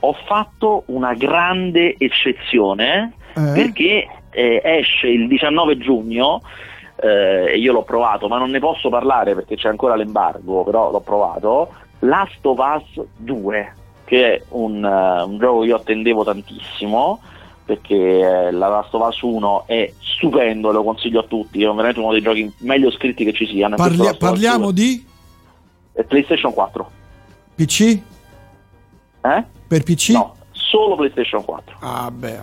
ho 0.00 0.14
fatto 0.26 0.82
una 0.86 1.14
grande 1.14 1.94
eccezione 1.96 3.14
eh? 3.34 3.40
perché 3.54 4.08
eh, 4.32 4.60
esce 4.64 5.08
il 5.08 5.28
19 5.28 5.78
giugno 5.78 6.42
eh, 6.96 7.56
io 7.56 7.72
l'ho 7.72 7.82
provato, 7.82 8.28
ma 8.28 8.38
non 8.38 8.50
ne 8.50 8.58
posso 8.58 8.88
parlare 8.88 9.34
perché 9.34 9.56
c'è 9.56 9.68
ancora 9.68 9.96
l'embargo, 9.96 10.62
però 10.64 10.90
l'ho 10.90 11.00
provato, 11.00 11.72
Last 12.00 12.44
of 12.44 12.58
Us 12.58 13.04
2 13.16 13.74
che 14.12 14.34
è 14.34 14.42
un, 14.50 14.84
uh, 14.84 15.26
un 15.26 15.38
gioco 15.38 15.60
che 15.60 15.68
io 15.68 15.76
attendevo 15.76 16.22
tantissimo, 16.22 17.20
perché 17.64 17.94
eh, 17.94 18.50
la 18.50 18.68
Last 18.68 18.92
of 18.92 19.08
Us 19.08 19.20
1 19.22 19.64
è 19.66 19.90
stupendo, 20.00 20.70
lo 20.70 20.82
consiglio 20.82 21.20
a 21.20 21.22
tutti, 21.22 21.62
è 21.62 21.66
veramente 21.66 21.98
uno 21.98 22.12
dei 22.12 22.20
giochi 22.20 22.52
meglio 22.58 22.90
scritti 22.90 23.24
che 23.24 23.32
ci 23.32 23.46
siano. 23.46 23.76
Parli- 23.76 24.14
parliamo 24.18 24.70
di? 24.70 25.02
PlayStation 26.06 26.52
4. 26.52 26.90
PC? 27.54 27.80
Eh? 29.22 29.44
Per 29.66 29.82
PC? 29.82 30.10
No, 30.10 30.34
solo 30.72 30.96
PlayStation 30.96 31.44
4. 31.44 31.76
Ah, 31.80 32.10
beh. 32.10 32.38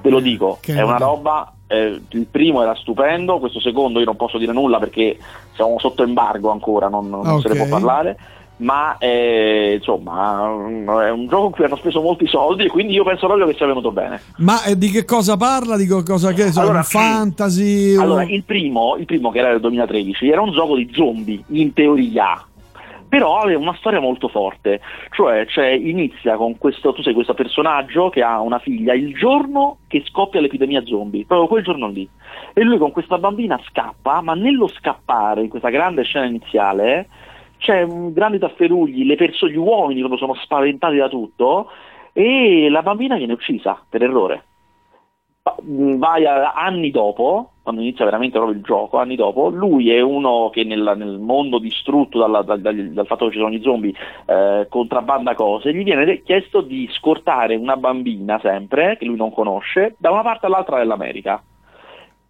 Te 0.00 0.08
lo 0.08 0.20
dico, 0.20 0.58
che 0.60 0.74
è 0.74 0.82
una 0.82 0.96
roba. 0.96 1.52
Eh, 1.66 2.00
il 2.08 2.26
primo 2.30 2.62
era 2.62 2.74
stupendo, 2.74 3.38
questo 3.38 3.60
secondo 3.60 3.98
io 3.98 4.04
non 4.04 4.16
posso 4.16 4.38
dire 4.38 4.52
nulla 4.52 4.78
perché 4.78 5.18
siamo 5.54 5.78
sotto 5.78 6.02
embargo 6.02 6.50
ancora, 6.50 6.88
non, 6.88 7.08
non 7.08 7.26
okay. 7.26 7.40
se 7.40 7.48
ne 7.48 7.54
può 7.56 7.78
parlare 7.78 8.16
ma 8.56 8.98
eh, 8.98 9.74
insomma 9.78 10.44
è 11.04 11.10
un 11.10 11.26
gioco 11.26 11.46
in 11.46 11.50
cui 11.50 11.64
hanno 11.64 11.74
speso 11.74 12.00
molti 12.00 12.26
soldi 12.28 12.64
e 12.64 12.68
quindi 12.68 12.92
io 12.92 13.02
penso 13.02 13.26
proprio 13.26 13.46
che 13.46 13.54
sia 13.54 13.66
venuto 13.66 13.90
bene. 13.90 14.20
Ma 14.36 14.62
eh, 14.62 14.78
di 14.78 14.90
che 14.90 15.04
cosa 15.04 15.36
parla? 15.36 15.76
Di 15.76 15.86
cosa 15.86 16.32
che 16.32 16.52
so, 16.52 16.60
allora, 16.60 16.84
fantasy? 16.84 17.96
Allora, 17.96 18.22
il 18.22 18.44
primo, 18.44 18.94
il 18.96 19.06
primo 19.06 19.30
che 19.30 19.38
era 19.38 19.50
del 19.50 19.60
2013 19.60 20.30
era 20.30 20.40
un 20.40 20.52
gioco 20.52 20.76
di 20.76 20.88
zombie 20.92 21.42
in 21.48 21.72
teoria 21.72 22.46
però 23.14 23.38
aveva 23.38 23.60
una 23.60 23.76
storia 23.76 24.00
molto 24.00 24.26
forte, 24.26 24.80
cioè, 25.10 25.46
cioè, 25.46 25.66
inizia 25.66 26.34
con 26.34 26.58
questo, 26.58 26.92
tu 26.92 27.00
sei 27.00 27.14
questo 27.14 27.32
personaggio 27.32 28.08
che 28.08 28.24
ha 28.24 28.40
una 28.40 28.58
figlia 28.58 28.92
il 28.92 29.14
giorno 29.14 29.76
che 29.86 30.02
scoppia 30.04 30.40
l'epidemia 30.40 30.84
zombie, 30.84 31.24
proprio 31.24 31.46
quel 31.46 31.62
giorno 31.62 31.86
lì, 31.86 32.08
e 32.52 32.62
lui 32.64 32.76
con 32.76 32.90
questa 32.90 33.16
bambina 33.18 33.56
scappa, 33.68 34.20
ma 34.20 34.34
nello 34.34 34.66
scappare, 34.66 35.42
in 35.42 35.48
questa 35.48 35.68
grande 35.68 36.02
scena 36.02 36.26
iniziale, 36.26 37.06
c'è 37.58 37.82
un 37.82 38.12
grande 38.12 38.40
tafferugli, 38.40 39.06
le 39.06 39.14
persone, 39.14 39.52
gli 39.52 39.58
uomini 39.58 40.00
proprio 40.00 40.18
sono 40.18 40.34
spaventati 40.34 40.96
da 40.96 41.08
tutto 41.08 41.70
e 42.12 42.66
la 42.68 42.82
bambina 42.82 43.16
viene 43.16 43.34
uccisa 43.34 43.80
per 43.88 44.02
errore. 44.02 44.42
Vai 45.62 46.24
a, 46.24 46.52
anni 46.52 46.90
dopo, 46.90 47.50
quando 47.62 47.82
inizia 47.82 48.06
veramente 48.06 48.38
proprio 48.38 48.56
il 48.56 48.64
gioco, 48.64 48.96
anni 48.96 49.14
dopo, 49.14 49.50
lui 49.50 49.90
è 49.90 50.00
uno 50.00 50.48
che 50.48 50.64
nel, 50.64 50.94
nel 50.96 51.18
mondo 51.18 51.58
distrutto 51.58 52.18
dalla, 52.18 52.40
dal, 52.40 52.62
dal, 52.62 52.74
dal, 52.74 53.06
fatto 53.06 53.26
che 53.26 53.32
ci 53.32 53.38
sono 53.38 53.50
gli 53.50 53.60
zombie 53.60 53.92
eh, 54.24 54.66
contrabbanda 54.70 55.34
cose, 55.34 55.74
gli 55.74 55.84
viene 55.84 56.22
chiesto 56.22 56.62
di 56.62 56.88
scortare 56.92 57.56
una 57.56 57.76
bambina 57.76 58.38
sempre, 58.40 58.96
che 58.96 59.04
lui 59.04 59.16
non 59.16 59.34
conosce, 59.34 59.96
da 59.98 60.10
una 60.10 60.22
parte 60.22 60.46
all'altra 60.46 60.78
dell'America 60.78 61.42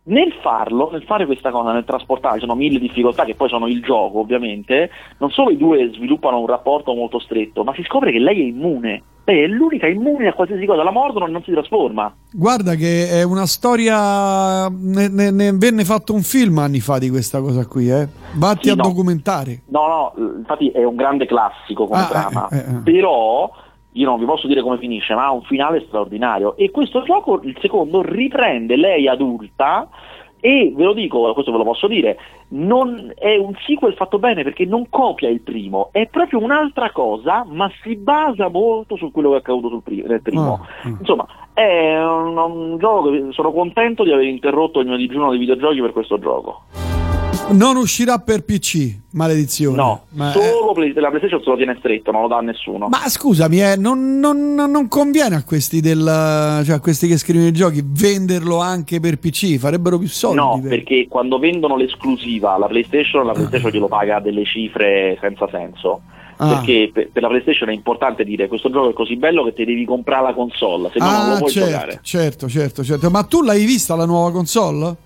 nel 0.04 0.32
farlo, 0.42 0.90
nel 0.92 1.04
fare 1.04 1.24
questa 1.26 1.50
cosa, 1.50 1.72
nel 1.72 1.84
trasportare, 1.84 2.34
ci 2.34 2.40
sono 2.40 2.54
mille 2.54 2.78
difficoltà 2.78 3.24
che 3.24 3.34
poi 3.34 3.48
sono 3.48 3.66
il 3.66 3.82
gioco 3.82 4.18
ovviamente, 4.18 4.90
non 5.18 5.30
solo 5.30 5.50
i 5.50 5.56
due 5.56 5.90
sviluppano 5.94 6.40
un 6.40 6.46
rapporto 6.46 6.94
molto 6.94 7.18
stretto, 7.18 7.64
ma 7.64 7.72
si 7.74 7.82
scopre 7.84 8.12
che 8.12 8.18
lei 8.18 8.40
è 8.40 8.44
immune. 8.44 9.02
Lei 9.26 9.44
è 9.44 9.46
l'unica 9.46 9.86
immune 9.86 10.28
a 10.28 10.34
qualsiasi 10.34 10.66
cosa, 10.66 10.82
la 10.82 10.90
mordono 10.90 11.26
e 11.26 11.30
non 11.30 11.42
si 11.42 11.50
trasforma. 11.50 12.14
Guarda 12.30 12.74
che 12.74 13.08
è 13.08 13.22
una 13.22 13.46
storia, 13.46 14.68
ne, 14.68 15.08
ne, 15.08 15.30
ne, 15.30 15.52
venne 15.52 15.84
fatto 15.84 16.12
un 16.12 16.20
film 16.20 16.58
anni 16.58 16.80
fa 16.80 16.98
di 16.98 17.08
questa 17.08 17.40
cosa 17.40 17.66
qui, 17.66 17.88
eh? 17.90 18.06
Vatti 18.34 18.64
sì, 18.64 18.70
a 18.70 18.74
no. 18.74 18.82
documentare. 18.82 19.62
No, 19.68 20.12
no, 20.16 20.36
infatti 20.36 20.68
è 20.68 20.84
un 20.84 20.96
grande 20.96 21.24
classico 21.24 21.86
come 21.86 22.02
ah, 22.02 22.06
trama, 22.06 22.48
eh, 22.48 22.56
eh, 22.56 22.60
eh. 22.60 22.80
però 22.84 23.50
io 23.94 24.06
non 24.06 24.18
vi 24.18 24.24
posso 24.24 24.46
dire 24.46 24.62
come 24.62 24.78
finisce, 24.78 25.14
ma 25.14 25.26
ha 25.26 25.32
un 25.32 25.42
finale 25.42 25.84
straordinario. 25.86 26.56
E 26.56 26.70
questo 26.70 27.02
gioco, 27.02 27.40
il 27.42 27.56
secondo, 27.60 28.02
riprende 28.02 28.76
lei 28.76 29.08
adulta 29.08 29.88
e 30.40 30.72
ve 30.76 30.84
lo 30.84 30.92
dico, 30.92 31.32
questo 31.32 31.52
ve 31.52 31.56
lo 31.56 31.64
posso 31.64 31.86
dire, 31.86 32.18
non 32.48 33.12
è 33.16 33.36
un 33.36 33.54
sequel 33.66 33.94
fatto 33.94 34.18
bene 34.18 34.42
perché 34.42 34.66
non 34.66 34.90
copia 34.90 35.30
il 35.30 35.40
primo, 35.40 35.88
è 35.90 36.06
proprio 36.08 36.38
un'altra 36.42 36.90
cosa, 36.90 37.46
ma 37.48 37.70
si 37.82 37.96
basa 37.96 38.48
molto 38.48 38.96
su 38.96 39.10
quello 39.10 39.30
che 39.30 39.36
è 39.36 39.38
accaduto 39.38 39.80
primo, 39.80 40.06
nel 40.06 40.20
primo. 40.20 40.42
Oh. 40.42 40.88
Insomma, 40.98 41.26
è 41.54 41.96
un, 41.98 42.36
un, 42.36 42.76
gioco 42.78 43.32
sono 43.32 43.52
contento 43.52 44.04
di 44.04 44.12
aver 44.12 44.26
interrotto 44.26 44.80
il 44.80 44.86
mio 44.86 44.96
digiuno 44.96 45.30
dei 45.30 45.38
videogiochi 45.38 45.80
per 45.80 45.92
questo 45.92 46.18
gioco. 46.18 46.64
Non 47.50 47.76
uscirà 47.76 48.18
per 48.18 48.42
PC, 48.42 48.96
maledizione. 49.12 49.76
No, 49.76 50.04
ma 50.10 50.32
solo 50.32 50.74
è... 50.82 50.92
la 50.94 51.08
PlayStation 51.08 51.42
se 51.42 51.50
lo 51.50 51.56
tiene 51.56 51.76
stretto, 51.78 52.10
non 52.10 52.22
lo 52.22 52.28
dà 52.28 52.38
a 52.38 52.40
nessuno. 52.40 52.88
Ma 52.88 53.08
scusami, 53.08 53.62
eh, 53.62 53.76
non, 53.76 54.18
non, 54.18 54.54
non, 54.54 54.88
conviene 54.88 55.36
a 55.36 55.44
questi, 55.44 55.80
del, 55.80 56.62
cioè 56.64 56.76
a 56.76 56.80
questi 56.80 57.06
che 57.06 57.18
scrivono 57.18 57.46
i 57.46 57.52
giochi 57.52 57.82
venderlo 57.84 58.60
anche 58.60 58.98
per 58.98 59.18
PC, 59.18 59.58
farebbero 59.58 59.98
più 59.98 60.08
soldi. 60.08 60.36
No, 60.36 60.58
per... 60.60 60.70
perché 60.70 61.06
quando 61.08 61.38
vendono 61.38 61.76
l'esclusiva 61.76 62.54
alla 62.54 62.66
PlayStation, 62.66 63.26
la 63.26 63.32
PlayStation 63.32 63.70
glielo 63.70 63.88
paga 63.88 64.20
delle 64.20 64.44
cifre 64.44 65.18
senza 65.20 65.46
senso. 65.50 66.00
Ah. 66.36 66.54
Perché 66.54 66.90
per, 66.92 67.10
per, 67.12 67.22
la 67.22 67.28
PlayStation 67.28 67.68
è 67.68 67.72
importante 67.72 68.24
dire 68.24 68.48
questo 68.48 68.70
gioco 68.70 68.90
è 68.90 68.92
così 68.92 69.16
bello 69.16 69.44
che 69.44 69.52
ti 69.52 69.64
devi 69.64 69.84
comprare 69.84 70.24
la 70.24 70.34
console, 70.34 70.90
se 70.92 70.98
no 70.98 71.04
ah, 71.04 71.18
non 71.18 71.32
lo 71.32 71.38
puoi 71.38 71.50
certo, 71.50 71.70
giocare. 71.70 71.98
Certo, 72.02 72.48
certo, 72.48 72.82
certo. 72.82 73.10
Ma 73.10 73.22
tu 73.22 73.42
l'hai 73.42 73.64
vista 73.64 73.94
la 73.94 74.06
nuova 74.06 74.32
console? 74.32 74.96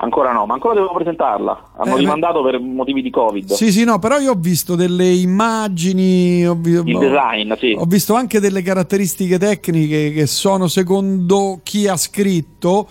Ancora 0.00 0.32
no, 0.32 0.46
ma 0.46 0.54
ancora 0.54 0.74
devo 0.74 0.92
presentarla. 0.92 1.70
Hanno 1.76 1.96
eh, 1.96 1.98
rimandato 1.98 2.40
per 2.42 2.60
motivi 2.60 3.02
di 3.02 3.10
Covid. 3.10 3.50
Sì, 3.50 3.72
sì, 3.72 3.84
no, 3.84 3.98
però 3.98 4.18
io 4.18 4.30
ho 4.30 4.36
visto 4.36 4.76
delle 4.76 5.08
immagini, 5.08 6.46
ho, 6.46 6.54
vi- 6.54 6.82
il 6.84 6.98
design, 6.98 7.52
sì. 7.54 7.74
Ho 7.76 7.84
visto 7.84 8.14
anche 8.14 8.38
delle 8.38 8.62
caratteristiche 8.62 9.38
tecniche 9.38 10.12
che 10.12 10.26
sono, 10.26 10.68
secondo 10.68 11.58
chi 11.64 11.88
ha 11.88 11.96
scritto, 11.96 12.86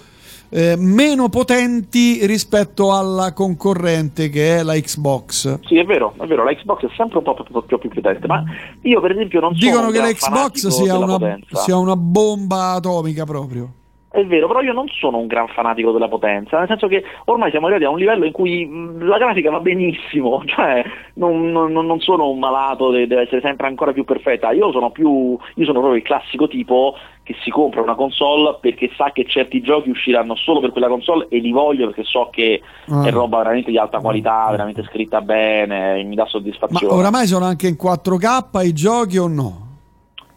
eh, 0.50 0.76
meno 0.78 1.30
potenti 1.30 2.26
rispetto 2.26 2.94
alla 2.94 3.32
concorrente 3.32 4.28
che 4.28 4.58
è 4.58 4.64
la 4.64 4.74
Xbox. 4.74 5.60
Sì, 5.66 5.78
è 5.78 5.86
vero, 5.86 6.14
è 6.20 6.26
vero, 6.26 6.44
la 6.44 6.54
Xbox 6.54 6.84
è 6.84 6.90
sempre 6.98 7.20
un 7.20 7.24
po' 7.24 7.36
più, 7.36 7.64
più, 7.66 7.78
più 7.78 7.90
potente, 7.90 8.28
ma 8.28 8.44
io 8.82 9.00
per 9.00 9.12
esempio 9.12 9.40
non 9.40 9.54
Dicono 9.54 9.76
sono 9.78 9.92
che 9.92 10.00
la 10.00 10.12
Xbox 10.12 10.68
sia 10.68 10.98
una, 10.98 11.40
sia 11.52 11.78
una 11.78 11.96
bomba 11.96 12.72
atomica 12.72 13.24
proprio. 13.24 13.72
È 14.18 14.26
vero, 14.26 14.48
però 14.48 14.62
io 14.62 14.74
non 14.74 14.88
sono 14.88 15.20
un 15.20 15.28
gran 15.28 15.48
fanatico 15.48 15.92
della 15.92 16.08
potenza, 16.08 16.58
nel 16.58 16.68
senso 16.68 16.88
che 16.88 17.04
ormai 17.26 17.52
siamo 17.52 17.68
arrivati 17.68 17.86
a 17.86 17.92
un 17.92 18.00
livello 18.00 18.26
in 18.26 18.32
cui 18.32 18.68
la 18.98 19.20
grafica 19.20 19.52
va 19.52 19.60
benissimo, 19.60 20.42
cioè 20.50 20.84
non, 21.14 21.52
non, 21.52 21.72
non 21.72 22.00
sono 22.00 22.28
un 22.28 22.40
malato, 22.40 22.90
deve 22.90 23.22
essere 23.22 23.42
sempre 23.42 23.68
ancora 23.68 23.94
più 23.94 24.06
perfetta. 24.06 24.50
Io 24.54 24.72
sono 24.72 24.90
più, 24.90 25.38
io 25.54 25.66
sono 25.66 25.82
proprio 25.82 25.94
il 25.94 26.02
classico 26.02 26.48
tipo 26.48 26.96
che 27.22 27.36
si 27.44 27.52
compra 27.52 27.84
una 27.84 27.94
console 27.94 28.58
perché 28.60 28.90
sa 28.98 29.12
che 29.12 29.26
certi 29.28 29.62
giochi 29.62 29.92
usciranno 29.92 30.34
solo 30.36 30.62
per 30.62 30.72
quella 30.72 30.88
console 30.88 31.28
e 31.30 31.38
li 31.38 31.52
voglio 31.52 31.86
perché 31.86 32.04
so 32.04 32.30
che 32.32 32.60
ah. 32.88 33.06
è 33.06 33.12
roba 33.12 33.38
veramente 33.38 33.70
di 33.70 33.78
alta 33.78 34.00
qualità, 34.00 34.48
veramente 34.50 34.82
scritta 34.86 35.22
bene, 35.22 36.02
mi 36.02 36.16
dà 36.16 36.26
soddisfazione. 36.26 36.92
Ma 36.92 37.00
oramai 37.00 37.28
sono 37.28 37.46
anche 37.46 37.68
in 37.68 37.78
4K 37.80 38.66
i 38.66 38.74
giochi 38.74 39.20
o 39.20 39.28
no? 39.28 39.66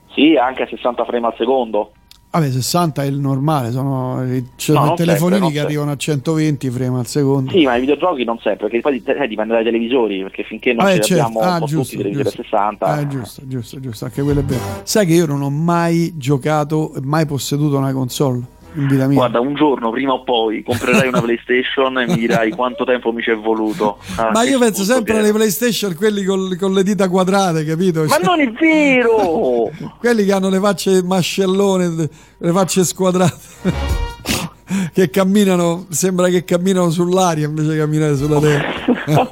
Sì, 0.09 0.37
anche 0.37 0.65
a 0.65 0.67
60 0.67 1.03
frame 1.07 1.29
al 1.29 1.35
secondo. 1.39 1.93
Vabbè, 2.33 2.49
60 2.49 3.03
è 3.03 3.07
il 3.07 3.19
normale, 3.19 3.73
sono 3.73 4.25
cioè, 4.55 4.77
no, 4.77 4.95
telefonini 4.95 5.17
sempre, 5.17 5.39
che 5.39 5.43
sempre. 5.43 5.61
arrivano 5.63 5.91
a 5.91 5.97
120 5.97 6.71
frame 6.71 6.99
al 7.01 7.07
secondo. 7.07 7.51
Sì, 7.51 7.65
ma 7.65 7.75
i 7.75 7.81
videogiochi 7.81 8.23
non 8.23 8.39
sempre, 8.39 8.69
perché 8.69 8.81
poi 8.81 9.03
eh, 9.05 9.27
dipende 9.27 9.55
dai 9.55 9.65
televisori, 9.65 10.23
perché 10.23 10.45
finché 10.45 10.73
non 10.73 10.87
ah, 10.87 10.93
ce 10.93 11.01
certo. 11.01 11.25
abbiamo 11.25 11.41
ah, 11.41 11.59
un 11.59 11.67
giusto, 11.67 11.97
tutti 11.97 12.09
i 12.09 12.13
televisori 12.13 12.37
60. 12.37 12.87
Ah, 12.87 13.07
giusto, 13.09 13.43
giusto, 13.47 13.81
giusto, 13.81 14.05
anche 14.05 14.23
quello 14.23 14.41
è 14.41 14.45
vero. 14.45 14.63
Sai 14.85 15.07
che 15.07 15.15
io 15.15 15.27
non 15.27 15.43
ho 15.43 15.51
mai 15.51 16.13
giocato, 16.17 16.93
mai 17.03 17.27
posseduto 17.27 17.77
una 17.77 17.93
console? 17.93 18.59
Guarda, 18.73 19.41
un 19.41 19.55
giorno 19.55 19.91
prima 19.91 20.13
o 20.13 20.23
poi 20.23 20.63
comprerai 20.63 21.09
una 21.09 21.21
PlayStation 21.23 21.99
e 21.99 22.07
mi 22.07 22.15
dirai 22.15 22.51
quanto 22.51 22.85
tempo 22.85 23.13
mi 23.13 23.23
ci 23.23 23.31
è 23.31 23.37
voluto. 23.37 23.99
Ah, 24.17 24.31
Ma 24.33 24.45
io 24.45 24.59
penso 24.59 24.85
sempre 24.85 25.19
alle 25.19 25.33
PlayStation, 25.33 25.95
quelli 25.95 26.25
con, 26.25 26.57
con, 26.59 26.73
le 26.73 26.83
dita 26.83 27.09
quadrate, 27.09 27.65
capito? 27.65 28.05
Ma 28.05 28.15
cioè, 28.15 28.23
non 28.23 28.41
è 28.41 28.51
vero! 28.53 29.71
quelli 29.99 30.25
che 30.25 30.33
hanno 30.33 30.49
le 30.49 30.61
facce 30.61 31.03
mascellone, 31.03 32.09
le 32.39 32.53
facce 32.53 32.85
squadrate. 32.85 34.09
che 34.95 35.11
camminano, 35.11 35.87
sembra 35.91 36.29
che 36.29 36.45
camminano 36.45 36.91
sull'aria 36.91 37.47
invece 37.47 37.71
che 37.71 37.79
camminare 37.79 38.17
sulla 38.17 38.39
terra. 38.39 39.29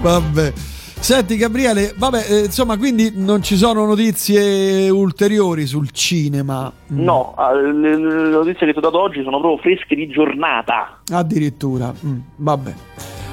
Vabbè. 0.00 0.52
Senti 1.02 1.36
Gabriele, 1.36 1.94
vabbè, 1.96 2.26
eh, 2.28 2.44
insomma, 2.44 2.76
quindi 2.78 3.10
non 3.16 3.42
ci 3.42 3.56
sono 3.56 3.84
notizie 3.84 4.88
ulteriori 4.88 5.66
sul 5.66 5.90
cinema? 5.90 6.72
Mm. 6.92 7.02
No, 7.02 7.34
eh, 7.36 7.72
le, 7.72 7.96
le, 7.96 8.28
notizie 8.28 8.66
che 8.66 8.72
ti 8.72 8.78
ho 8.78 8.82
dato 8.82 9.00
oggi 9.00 9.20
sono 9.24 9.40
proprio 9.40 9.60
fresche 9.60 9.96
di 9.96 10.06
giornata. 10.06 11.00
Addirittura, 11.12 11.92
mm, 11.92 12.18
vabbè. 12.36 12.74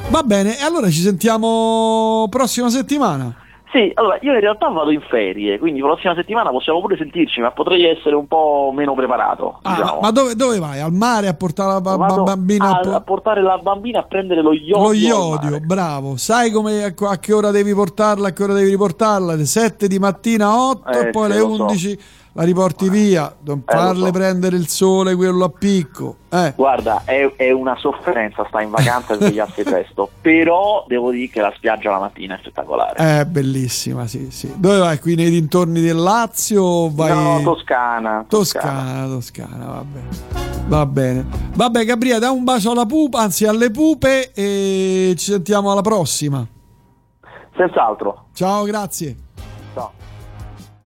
Va 0.09 0.23
bene, 0.23 0.57
e 0.57 0.63
allora 0.63 0.89
ci 0.89 0.99
sentiamo 0.99 2.25
prossima 2.31 2.69
settimana. 2.69 3.35
Sì, 3.71 3.91
allora 3.93 4.17
io 4.21 4.33
in 4.33 4.39
realtà 4.39 4.67
vado 4.69 4.89
in 4.89 5.01
ferie, 5.01 5.59
quindi 5.59 5.79
la 5.79 5.87
prossima 5.87 6.15
settimana 6.15 6.49
possiamo 6.49 6.81
pure 6.81 6.97
sentirci, 6.97 7.39
ma 7.39 7.51
potrei 7.51 7.85
essere 7.85 8.15
un 8.15 8.25
po' 8.25 8.71
meno 8.73 8.95
preparato. 8.95 9.59
Ah, 9.61 9.75
diciamo. 9.75 9.99
Ma 10.01 10.09
dove, 10.09 10.35
dove, 10.35 10.57
vai? 10.57 10.79
Al 10.79 10.91
mare 10.91 11.27
a 11.27 11.35
portare 11.35 11.73
la 11.73 11.81
ba- 11.81 11.97
bambina? 11.97 12.79
A, 12.79 12.95
a, 12.95 13.01
portare 13.01 13.43
la 13.43 13.59
bambina 13.59 13.99
a 13.99 14.03
prendere 14.03 14.41
lo 14.41 14.53
iodio. 14.53 14.81
Lo 14.81 14.93
iodio, 14.93 15.59
bravo. 15.59 16.17
Sai 16.17 16.49
come, 16.49 16.83
a 16.83 17.19
che 17.19 17.33
ora 17.33 17.51
devi 17.51 17.73
portarla, 17.75 18.29
a 18.29 18.31
che 18.31 18.43
ora 18.43 18.53
devi 18.53 18.71
riportarla? 18.71 19.35
Le 19.35 19.45
7 19.45 19.87
di 19.87 19.99
mattina, 19.99 20.59
8 20.59 20.89
eh, 20.89 20.99
e 20.99 21.09
poi 21.11 21.25
alle 21.25 21.39
11 21.39 21.89
so. 21.89 22.18
La 22.33 22.43
riporti 22.43 22.85
eh. 22.85 22.89
via, 22.89 23.35
non 23.43 23.63
farle 23.65 24.05
so. 24.05 24.11
prendere 24.11 24.55
il 24.55 24.67
sole 24.67 25.15
quello 25.15 25.45
a 25.45 25.49
picco. 25.49 26.17
Eh. 26.29 26.53
Guarda, 26.55 27.01
è, 27.05 27.33
è, 27.35 27.51
una 27.51 27.75
sofferenza 27.77 28.45
sta 28.47 28.61
in 28.61 28.69
vacanza 28.69 29.13
e 29.13 29.17
svegliarsi 29.17 29.63
presto, 29.63 30.09
però 30.21 30.85
devo 30.87 31.11
dire 31.11 31.27
che 31.29 31.41
la 31.41 31.51
spiaggia 31.55 31.89
la 31.89 31.99
mattina 31.99 32.35
è 32.35 32.39
spettacolare. 32.39 33.21
È 33.21 33.25
bellissima, 33.25 34.05
sì, 34.07 34.29
sì. 34.29 34.53
Dove 34.55 34.77
vai? 34.77 34.99
Qui 34.99 35.15
nei 35.15 35.29
dintorni 35.29 35.81
del 35.81 35.97
Lazio? 35.97 36.89
Vai... 36.93 37.09
No, 37.09 37.41
Toscana. 37.43 38.25
Toscana, 38.27 39.07
Toscana, 39.07 39.07
Toscana 39.07 39.65
va 39.65 39.83
bene. 39.83 40.67
Va 40.67 40.85
bene. 40.85 41.25
Vabbè, 41.55 41.83
Gabriele, 41.83 42.19
da 42.19 42.29
un 42.29 42.43
bacio 42.43 42.71
alla 42.71 42.85
pupa, 42.85 43.21
anzi 43.21 43.45
alle 43.45 43.71
pupe 43.71 44.31
e 44.33 45.15
ci 45.17 45.31
sentiamo 45.31 45.71
alla 45.71 45.81
prossima. 45.81 46.45
Senz'altro. 47.55 48.27
Ciao, 48.33 48.63
grazie. 48.63 49.28